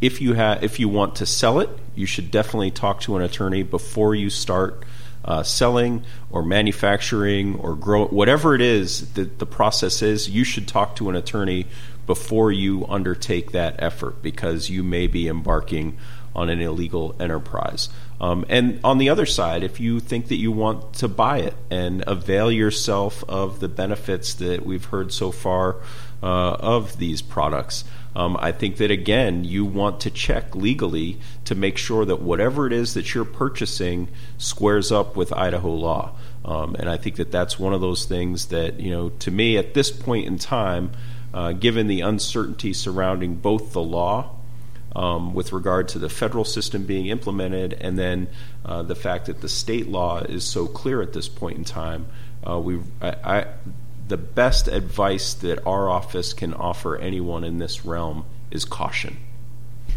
if 0.00 0.20
you 0.20 0.34
ha- 0.34 0.58
if 0.62 0.80
you 0.80 0.88
want 0.88 1.16
to 1.16 1.26
sell 1.26 1.60
it, 1.60 1.70
you 1.94 2.06
should 2.06 2.30
definitely 2.30 2.70
talk 2.70 3.00
to 3.02 3.16
an 3.16 3.22
attorney 3.22 3.62
before 3.62 4.14
you 4.14 4.30
start 4.30 4.84
uh, 5.24 5.42
selling 5.42 6.04
or 6.30 6.42
manufacturing 6.42 7.56
or 7.56 7.74
grow 7.76 8.06
whatever 8.06 8.54
it 8.54 8.60
is 8.60 9.12
that 9.12 9.38
the 9.38 9.46
process 9.46 10.02
is, 10.02 10.30
you 10.30 10.44
should 10.44 10.66
talk 10.66 10.96
to 10.96 11.08
an 11.08 11.16
attorney 11.16 11.66
before 12.06 12.50
you 12.50 12.86
undertake 12.86 13.52
that 13.52 13.76
effort 13.78 14.22
because 14.22 14.70
you 14.70 14.82
may 14.82 15.06
be 15.06 15.28
embarking 15.28 15.96
on 16.34 16.48
an 16.48 16.60
illegal 16.60 17.14
enterprise. 17.20 17.88
Um, 18.20 18.44
and 18.50 18.80
on 18.84 18.98
the 18.98 19.08
other 19.08 19.24
side, 19.24 19.62
if 19.62 19.80
you 19.80 19.98
think 19.98 20.28
that 20.28 20.36
you 20.36 20.52
want 20.52 20.92
to 20.94 21.08
buy 21.08 21.38
it 21.38 21.54
and 21.70 22.04
avail 22.06 22.52
yourself 22.52 23.24
of 23.26 23.60
the 23.60 23.68
benefits 23.68 24.34
that 24.34 24.64
we've 24.64 24.84
heard 24.84 25.10
so 25.10 25.30
far 25.32 25.76
uh, 26.22 26.52
of 26.52 26.98
these 26.98 27.22
products, 27.22 27.84
um, 28.14 28.36
I 28.38 28.52
think 28.52 28.76
that 28.76 28.90
again, 28.90 29.44
you 29.44 29.64
want 29.64 30.00
to 30.00 30.10
check 30.10 30.54
legally 30.54 31.18
to 31.46 31.54
make 31.54 31.78
sure 31.78 32.04
that 32.04 32.20
whatever 32.20 32.66
it 32.66 32.72
is 32.74 32.92
that 32.94 33.14
you're 33.14 33.24
purchasing 33.24 34.08
squares 34.36 34.92
up 34.92 35.16
with 35.16 35.32
Idaho 35.32 35.70
law. 35.70 36.12
Um, 36.44 36.74
and 36.74 36.90
I 36.90 36.98
think 36.98 37.16
that 37.16 37.30
that's 37.30 37.58
one 37.58 37.72
of 37.72 37.80
those 37.80 38.04
things 38.04 38.46
that, 38.46 38.80
you 38.80 38.90
know, 38.90 39.10
to 39.10 39.30
me 39.30 39.56
at 39.56 39.72
this 39.74 39.90
point 39.90 40.26
in 40.26 40.38
time, 40.38 40.92
uh, 41.32 41.52
given 41.52 41.86
the 41.86 42.00
uncertainty 42.00 42.72
surrounding 42.72 43.36
both 43.36 43.72
the 43.72 43.82
law 43.82 44.34
um, 44.94 45.34
with 45.34 45.52
regard 45.52 45.88
to 45.88 45.98
the 45.98 46.08
federal 46.08 46.44
system 46.44 46.84
being 46.84 47.06
implemented 47.06 47.74
and 47.74 47.98
then 47.98 48.28
uh, 48.64 48.82
the 48.82 48.94
fact 48.94 49.26
that 49.26 49.40
the 49.40 49.48
state 49.48 49.88
law 49.88 50.18
is 50.18 50.44
so 50.44 50.66
clear 50.66 51.00
at 51.02 51.12
this 51.12 51.28
point 51.28 51.58
in 51.58 51.64
time, 51.64 52.06
uh, 52.48 52.58
we 52.58 52.80
I, 53.00 53.08
I, 53.24 53.46
the 54.08 54.16
best 54.16 54.66
advice 54.66 55.34
that 55.34 55.64
our 55.66 55.88
office 55.88 56.32
can 56.32 56.52
offer 56.52 56.96
anyone 56.96 57.44
in 57.44 57.58
this 57.58 57.84
realm 57.84 58.24
is 58.50 58.64
caution. 58.64 59.16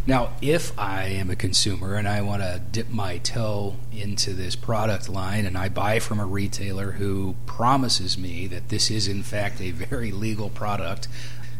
Now, 0.06 0.32
if 0.42 0.78
I 0.78 1.06
am 1.06 1.30
a 1.30 1.36
consumer 1.36 1.94
and 1.94 2.06
I 2.06 2.20
want 2.20 2.42
to 2.42 2.60
dip 2.70 2.90
my 2.90 3.18
toe 3.18 3.76
into 3.90 4.34
this 4.34 4.54
product 4.54 5.08
line 5.08 5.46
and 5.46 5.56
I 5.56 5.70
buy 5.70 5.98
from 5.98 6.20
a 6.20 6.26
retailer 6.26 6.92
who 6.92 7.36
promises 7.46 8.18
me 8.18 8.46
that 8.48 8.68
this 8.68 8.90
is, 8.90 9.08
in 9.08 9.22
fact, 9.22 9.62
a 9.62 9.70
very 9.70 10.12
legal 10.12 10.50
product, 10.50 11.08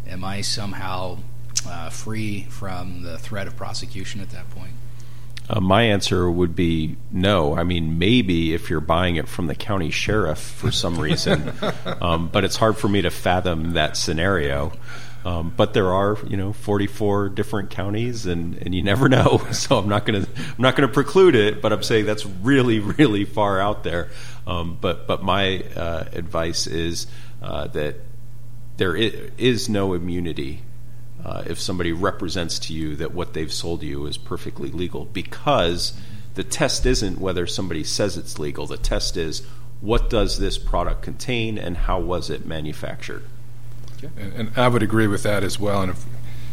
am 0.06 0.22
I 0.22 0.42
somehow 0.42 1.18
uh, 1.66 1.90
free 1.90 2.44
from 2.44 3.02
the 3.02 3.18
threat 3.18 3.46
of 3.46 3.56
prosecution 3.56 4.20
at 4.20 4.30
that 4.30 4.48
point? 4.50 4.72
Uh, 5.48 5.60
my 5.60 5.82
answer 5.82 6.30
would 6.30 6.56
be 6.56 6.96
no. 7.10 7.54
I 7.54 7.64
mean, 7.64 7.98
maybe 7.98 8.54
if 8.54 8.70
you're 8.70 8.80
buying 8.80 9.16
it 9.16 9.28
from 9.28 9.46
the 9.46 9.54
county 9.54 9.90
sheriff 9.90 10.38
for 10.38 10.70
some 10.70 10.98
reason, 10.98 11.52
um, 12.00 12.28
but 12.28 12.44
it's 12.44 12.56
hard 12.56 12.78
for 12.78 12.88
me 12.88 13.02
to 13.02 13.10
fathom 13.10 13.74
that 13.74 13.96
scenario. 13.96 14.72
Um, 15.24 15.52
but 15.56 15.72
there 15.72 15.92
are, 15.92 16.18
you 16.26 16.36
know, 16.36 16.52
44 16.52 17.30
different 17.30 17.70
counties, 17.70 18.26
and, 18.26 18.56
and 18.58 18.74
you 18.74 18.82
never 18.82 19.08
know. 19.08 19.42
So 19.52 19.78
I'm 19.78 19.88
not 19.88 20.04
going 20.04 20.24
to 20.24 20.30
I'm 20.36 20.62
not 20.62 20.76
going 20.76 20.86
to 20.88 20.92
preclude 20.92 21.34
it, 21.34 21.62
but 21.62 21.72
I'm 21.72 21.82
saying 21.82 22.06
that's 22.06 22.26
really 22.26 22.80
really 22.80 23.24
far 23.24 23.60
out 23.60 23.84
there. 23.84 24.10
Um, 24.46 24.76
but 24.80 25.06
but 25.06 25.22
my 25.22 25.62
uh, 25.76 26.04
advice 26.12 26.66
is 26.66 27.06
uh, 27.42 27.68
that 27.68 27.96
there 28.76 28.96
is 28.96 29.68
no 29.68 29.94
immunity 29.94 30.62
uh, 31.24 31.42
if 31.46 31.58
somebody 31.58 31.92
represents 31.92 32.58
to 32.58 32.74
you 32.74 32.96
that 32.96 33.14
what 33.14 33.32
they've 33.32 33.52
sold 33.52 33.82
you 33.82 34.06
is 34.06 34.18
perfectly 34.18 34.70
legal 34.70 35.06
because 35.06 35.98
the 36.34 36.44
test 36.44 36.84
isn't 36.84 37.20
whether 37.20 37.46
somebody 37.46 37.84
says 37.84 38.16
it's 38.16 38.38
legal. 38.38 38.66
The 38.66 38.76
test 38.76 39.16
is 39.16 39.46
what 39.80 40.10
does 40.10 40.38
this 40.38 40.58
product 40.58 41.02
contain 41.02 41.58
and 41.58 41.76
how 41.76 42.00
was 42.00 42.28
it 42.30 42.44
manufactured? 42.44 43.24
And, 44.16 44.32
and, 44.34 44.52
I 44.56 44.68
would 44.68 44.82
agree 44.82 45.06
with 45.06 45.22
that 45.22 45.44
as 45.44 45.58
well. 45.58 45.80
And 45.80 45.92
if 45.92 46.04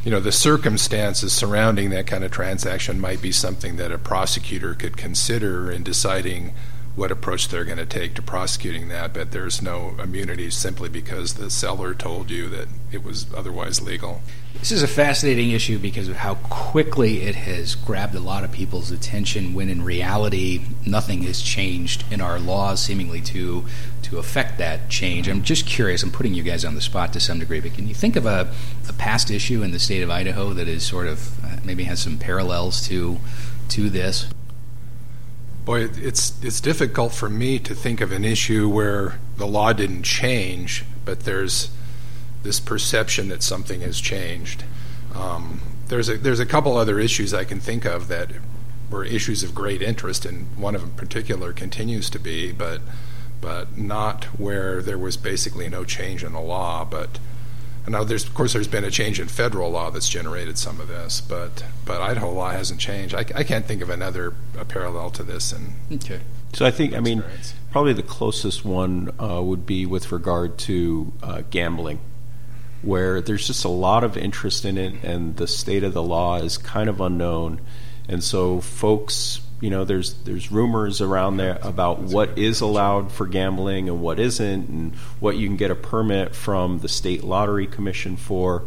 you 0.06 0.12
know 0.12 0.22
the 0.22 0.32
circumstances 0.32 1.34
surrounding 1.34 1.90
that 1.90 2.08
kind 2.08 2.24
of 2.24 2.32
transaction 2.32 3.00
might 3.00 3.22
be 3.22 3.32
something 3.32 3.76
that 3.76 3.92
a 3.92 3.98
prosecutor 3.98 4.74
could 4.74 4.96
consider 4.96 5.70
in 5.70 5.84
deciding 5.84 6.54
what 6.96 7.12
approach 7.12 7.48
they're 7.48 7.64
going 7.64 7.78
to 7.78 7.86
take 7.86 8.14
to 8.16 8.22
prosecuting 8.22 8.90
that, 8.90 9.14
but 9.14 9.32
there's 9.32 9.62
no 9.62 9.96
immunity 10.02 10.50
simply 10.50 10.90
because 10.90 11.36
the 11.36 11.50
seller 11.50 11.94
told 11.94 12.30
you 12.30 12.50
that 12.50 12.68
it 12.92 13.04
was 13.04 13.28
otherwise 13.34 13.82
legal. 13.82 14.22
This 14.60 14.72
is 14.72 14.84
a 14.84 14.88
fascinating 14.88 15.52
issue 15.52 15.80
because 15.80 16.10
of 16.10 16.18
how 16.18 16.36
quickly 16.36 17.22
it 17.22 17.36
has 17.36 17.76
grabbed 17.76 18.14
a 18.14 18.20
lot 18.20 18.44
of 18.44 18.52
people's 18.52 18.92
attention 18.92 19.54
when 19.54 19.70
in 19.70 19.84
reality 19.84 20.66
nothing 20.86 21.24
has 21.24 21.42
changed 21.42 22.04
in 22.12 22.20
our 22.20 22.40
laws 22.40 22.82
seemingly 22.82 23.22
to 23.22 23.66
to 24.04 24.18
affect 24.18 24.58
that 24.58 24.90
change. 24.90 25.30
I'm 25.30 25.42
just 25.42 25.66
curious, 25.66 26.04
I'm 26.04 26.12
putting 26.12 26.34
you 26.34 26.44
guys 26.44 26.66
on 26.66 26.76
the 26.76 26.82
spot 26.82 27.14
to 27.14 27.22
some 27.22 27.40
degree, 27.40 27.62
but 27.62 27.74
can 27.74 27.88
you 27.88 27.96
think 27.96 28.18
of 28.18 28.26
a, 28.26 28.54
a 28.90 28.94
past 28.94 29.32
issue 29.32 29.64
in 29.64 29.72
the 29.72 29.80
state 29.80 30.04
of 30.04 30.10
Idaho 30.10 30.52
that 30.54 30.68
is 30.68 30.84
sort 30.86 31.08
of 31.08 31.44
uh, 31.46 31.58
maybe 31.64 31.86
has 31.86 32.02
some 32.02 32.18
parallels 32.18 32.86
to 32.88 33.20
to 33.70 33.90
this? 33.90 34.28
Boy, 35.66 35.82
it's 35.84 36.34
it's 36.44 36.60
difficult 36.60 37.14
for 37.14 37.30
me 37.30 37.60
to 37.60 37.76
think 37.76 38.02
of 38.02 38.12
an 38.12 38.26
issue 38.26 38.68
where 38.68 39.20
the 39.38 39.46
law 39.46 39.74
didn't 39.74 40.04
change, 40.04 40.86
but 41.06 41.22
there's 41.22 41.70
this 42.42 42.60
perception 42.60 43.30
that 43.30 43.44
something 43.44 43.82
has 43.82 44.02
changed. 44.02 44.64
Um, 45.14 45.62
there's 45.88 46.10
a 46.10 46.18
there's 46.18 46.40
a 46.40 46.46
couple 46.46 46.78
other 46.78 47.00
issues 47.00 47.34
I 47.34 47.44
can 47.44 47.60
think 47.60 47.86
of 47.86 48.08
that 48.08 48.32
were 48.90 49.06
issues 49.06 49.44
of 49.44 49.54
great 49.54 49.82
interest, 49.82 50.26
and 50.26 50.48
one 50.58 50.74
of 50.74 50.82
them 50.82 50.92
in 50.92 50.96
particular 50.96 51.54
continues 51.54 52.10
to 52.10 52.20
be, 52.20 52.52
but 52.52 52.82
but 53.40 53.78
not 53.78 54.26
where 54.40 54.82
there 54.82 54.98
was 54.98 55.18
basically 55.18 55.70
no 55.70 55.84
change 55.84 56.24
in 56.24 56.34
the 56.34 56.42
law, 56.42 56.86
but 56.86 57.20
now, 57.88 58.04
there's 58.04 58.26
of 58.26 58.34
course 58.34 58.54
there's 58.54 58.68
been 58.68 58.84
a 58.84 58.92
change 58.92 59.20
in 59.20 59.28
federal 59.28 59.72
law 59.72 59.90
that's 59.90 60.08
generated 60.08 60.58
some 60.58 60.80
of 60.80 60.88
this, 60.88 61.20
but 61.20 61.66
but 61.86 62.02
Idaho 62.02 62.32
law 62.32 62.52
hasn't 62.52 62.80
changed. 62.80 63.16
I, 63.16 63.26
I 63.34 63.44
can't 63.44 63.66
think 63.66 63.82
of 63.82 63.90
another 63.90 64.34
parallel 64.68 65.10
to 65.12 65.24
this. 65.24 65.52
And 65.52 65.74
okay, 65.92 66.20
so 66.54 66.66
I 66.66 66.72
think 66.72 66.94
I 66.94 67.00
mean 67.00 67.24
probably 67.72 67.94
the 67.94 68.04
closest 68.04 68.64
one 68.64 69.12
uh, 69.20 69.42
would 69.42 69.66
be 69.66 69.86
with 69.86 70.12
regard 70.12 70.60
to 70.60 71.12
uh, 71.24 71.42
gambling, 71.50 72.00
where 72.84 73.20
there's 73.20 73.48
just 73.48 73.66
a 73.66 73.70
lot 73.70 74.04
of 74.04 74.16
interest 74.16 74.64
in 74.64 74.78
it, 74.78 75.04
and 75.04 75.38
the 75.38 75.48
state 75.48 75.84
of 75.84 75.94
the 75.94 76.04
law 76.04 76.38
is 76.38 76.58
kind 76.60 76.88
of 76.88 77.02
unknown, 77.02 77.62
and 78.08 78.24
so 78.24 78.62
folks 78.62 79.42
you 79.62 79.70
know 79.70 79.86
there's 79.86 80.16
there's 80.24 80.52
rumors 80.52 81.00
around 81.00 81.38
there 81.38 81.60
about 81.62 82.00
what 82.00 82.38
is 82.38 82.60
allowed 82.60 83.12
for 83.12 83.28
gambling 83.28 83.88
and 83.88 84.02
what 84.02 84.20
isn't, 84.20 84.68
and 84.68 84.96
what 85.20 85.38
you 85.38 85.48
can 85.48 85.56
get 85.56 85.72
a 85.72 85.76
permit 85.76 86.36
from 86.36 86.80
the 86.80 86.90
state 86.90 87.24
lottery 87.24 87.68
commission 87.68 88.18
for. 88.18 88.64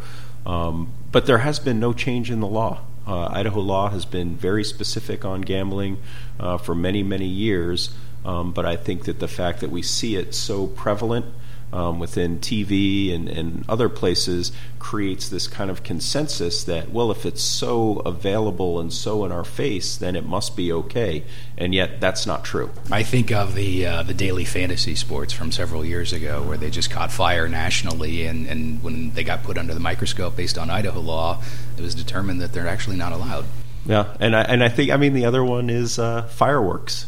Um, 0.46 0.92
but 1.12 1.26
there 1.26 1.38
has 1.38 1.59
been 1.59 1.80
no 1.80 1.92
change 1.92 2.30
in 2.30 2.40
the 2.40 2.46
law. 2.46 2.80
Uh, 3.07 3.26
Idaho 3.26 3.61
law 3.61 3.90
has 3.90 4.04
been 4.07 4.37
very 4.37 4.64
specific 4.64 5.24
on 5.24 5.42
gambling 5.42 5.98
uh, 6.40 6.57
for 6.57 6.74
many 6.74 7.02
many 7.02 7.26
years. 7.26 7.90
Um, 8.24 8.52
but 8.52 8.64
I 8.64 8.76
think 8.76 9.04
that 9.04 9.18
the 9.18 9.28
fact 9.28 9.61
that 9.61 9.70
we 9.70 9.83
see 9.83 10.16
it 10.16 10.35
so 10.35 10.66
prevalent 10.66 11.26
um, 11.72 11.98
within 11.98 12.38
TV 12.38 13.14
and, 13.14 13.29
and 13.29 13.64
other 13.68 13.88
places 13.88 14.53
creates 14.79 15.29
this 15.29 15.48
kind 15.48 15.70
of 15.70 15.83
consensus 15.83 16.64
that, 16.64 16.90
well, 16.90 17.11
if 17.11 17.27
it's 17.27 17.42
so 17.42 18.00
available 18.00 18.79
and 18.79 18.92
so 18.92 19.24
in 19.24 19.33
our 19.33 19.44
face, 19.44 19.96
then 19.96 20.14
it 20.14 20.24
must 20.24 20.57
be 20.57 20.72
okay. 20.72 21.24
And 21.57 21.74
yet, 21.74 22.00
that's 22.00 22.27
not 22.27 22.44
true. 22.44 22.70
I 22.90 23.03
think 23.03 23.33
of 23.33 23.55
the 23.55 23.87
uh, 23.87 24.03
the 24.03 24.14
daily 24.14 24.44
fantasy 24.44 24.94
sports 24.94 25.33
from 25.33 25.53
several 25.53 25.85
years 25.85 26.12
ago, 26.12 26.42
where 26.42 26.57
they 26.57 26.70
just 26.70 26.90
caught 26.90 27.11
fire 27.11 27.48
nationally, 27.48 28.27
and, 28.27 28.46
and 28.46 28.83
when 28.83 29.12
they 29.12 29.24
got 29.24 29.42
put 29.42 29.59
under 29.59 29.74
the 29.74 29.81
microscope 29.81 30.37
based 30.37 30.59
on 30.59 30.70
Idaho 30.70 31.00
law, 31.00 31.42
it 31.77 31.83
was 31.83 31.94
determined 31.94 32.40
that 32.40 32.53
they're 32.53 32.68
actually 32.68 32.96
not 32.96 33.12
allowed. 33.12 33.44
Yeah, 33.87 34.14
and 34.20 34.35
I 34.35 34.42
and 34.42 34.62
I 34.62 34.68
think 34.68 34.90
I 34.90 34.96
mean 34.96 35.14
the 35.14 35.27
other 35.27 35.44
one 35.44 35.70
is 35.70 35.98
uh, 35.98 36.22
fireworks 36.22 37.07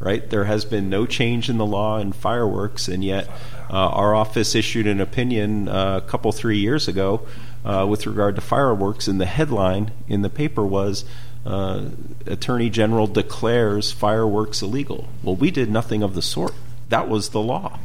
right? 0.00 0.28
There 0.28 0.44
has 0.44 0.64
been 0.64 0.88
no 0.88 1.06
change 1.06 1.48
in 1.48 1.58
the 1.58 1.66
law 1.66 1.98
in 1.98 2.12
fireworks, 2.12 2.88
and 2.88 3.04
yet 3.04 3.28
uh, 3.70 3.72
our 3.72 4.14
office 4.14 4.54
issued 4.54 4.86
an 4.86 5.00
opinion 5.00 5.68
uh, 5.68 5.98
a 5.98 6.08
couple, 6.08 6.32
three 6.32 6.58
years 6.58 6.88
ago 6.88 7.26
uh, 7.64 7.86
with 7.88 8.06
regard 8.06 8.36
to 8.36 8.40
fireworks, 8.40 9.08
and 9.08 9.20
the 9.20 9.26
headline 9.26 9.90
in 10.08 10.22
the 10.22 10.30
paper 10.30 10.64
was 10.64 11.04
uh, 11.44 11.86
Attorney 12.26 12.70
General 12.70 13.06
declares 13.06 13.90
fireworks 13.90 14.62
illegal. 14.62 15.08
Well, 15.22 15.36
we 15.36 15.50
did 15.50 15.70
nothing 15.70 16.02
of 16.02 16.14
the 16.14 16.22
sort. 16.22 16.54
That 16.88 17.08
was 17.08 17.30
the 17.30 17.40
law. 17.40 17.78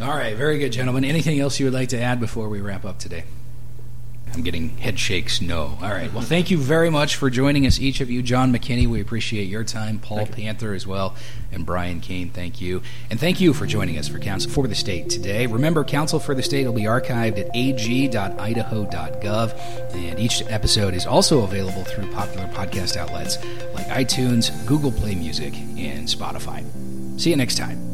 All 0.00 0.08
right, 0.08 0.36
very 0.36 0.58
good, 0.58 0.72
gentlemen. 0.72 1.04
Anything 1.04 1.38
else 1.38 1.60
you 1.60 1.66
would 1.66 1.74
like 1.74 1.90
to 1.90 2.00
add 2.00 2.18
before 2.18 2.48
we 2.48 2.60
wrap 2.60 2.84
up 2.84 2.98
today? 2.98 3.24
I'm 4.34 4.42
getting 4.42 4.76
head 4.78 4.98
shakes. 4.98 5.40
No. 5.40 5.78
All 5.82 5.90
right. 5.90 6.12
Well, 6.12 6.22
thank 6.22 6.50
you 6.50 6.58
very 6.58 6.90
much 6.90 7.16
for 7.16 7.30
joining 7.30 7.66
us, 7.66 7.78
each 7.78 8.00
of 8.00 8.10
you. 8.10 8.22
John 8.22 8.52
McKinney, 8.52 8.86
we 8.86 9.00
appreciate 9.00 9.44
your 9.44 9.64
time. 9.64 9.98
Paul 9.98 10.26
Panther 10.26 10.72
as 10.74 10.86
well, 10.86 11.14
and 11.50 11.66
Brian 11.66 12.00
Kane. 12.00 12.30
Thank 12.30 12.60
you, 12.60 12.82
and 13.10 13.20
thank 13.20 13.40
you 13.40 13.52
for 13.52 13.66
joining 13.66 13.98
us 13.98 14.08
for 14.08 14.18
Counsel 14.18 14.50
for 14.50 14.66
the 14.66 14.74
State 14.74 15.10
today. 15.10 15.46
Remember, 15.46 15.84
Counsel 15.84 16.18
for 16.18 16.34
the 16.34 16.42
State 16.42 16.64
will 16.66 16.72
be 16.72 16.82
archived 16.82 17.38
at 17.38 17.54
ag.idaho.gov, 17.54 19.14
and 19.94 20.18
each 20.18 20.42
episode 20.48 20.94
is 20.94 21.06
also 21.06 21.42
available 21.44 21.84
through 21.84 22.10
popular 22.12 22.46
podcast 22.48 22.96
outlets 22.96 23.36
like 23.74 23.86
iTunes, 23.88 24.50
Google 24.66 24.92
Play 24.92 25.14
Music, 25.14 25.54
and 25.54 26.08
Spotify. 26.08 26.64
See 27.20 27.30
you 27.30 27.36
next 27.36 27.56
time. 27.58 27.91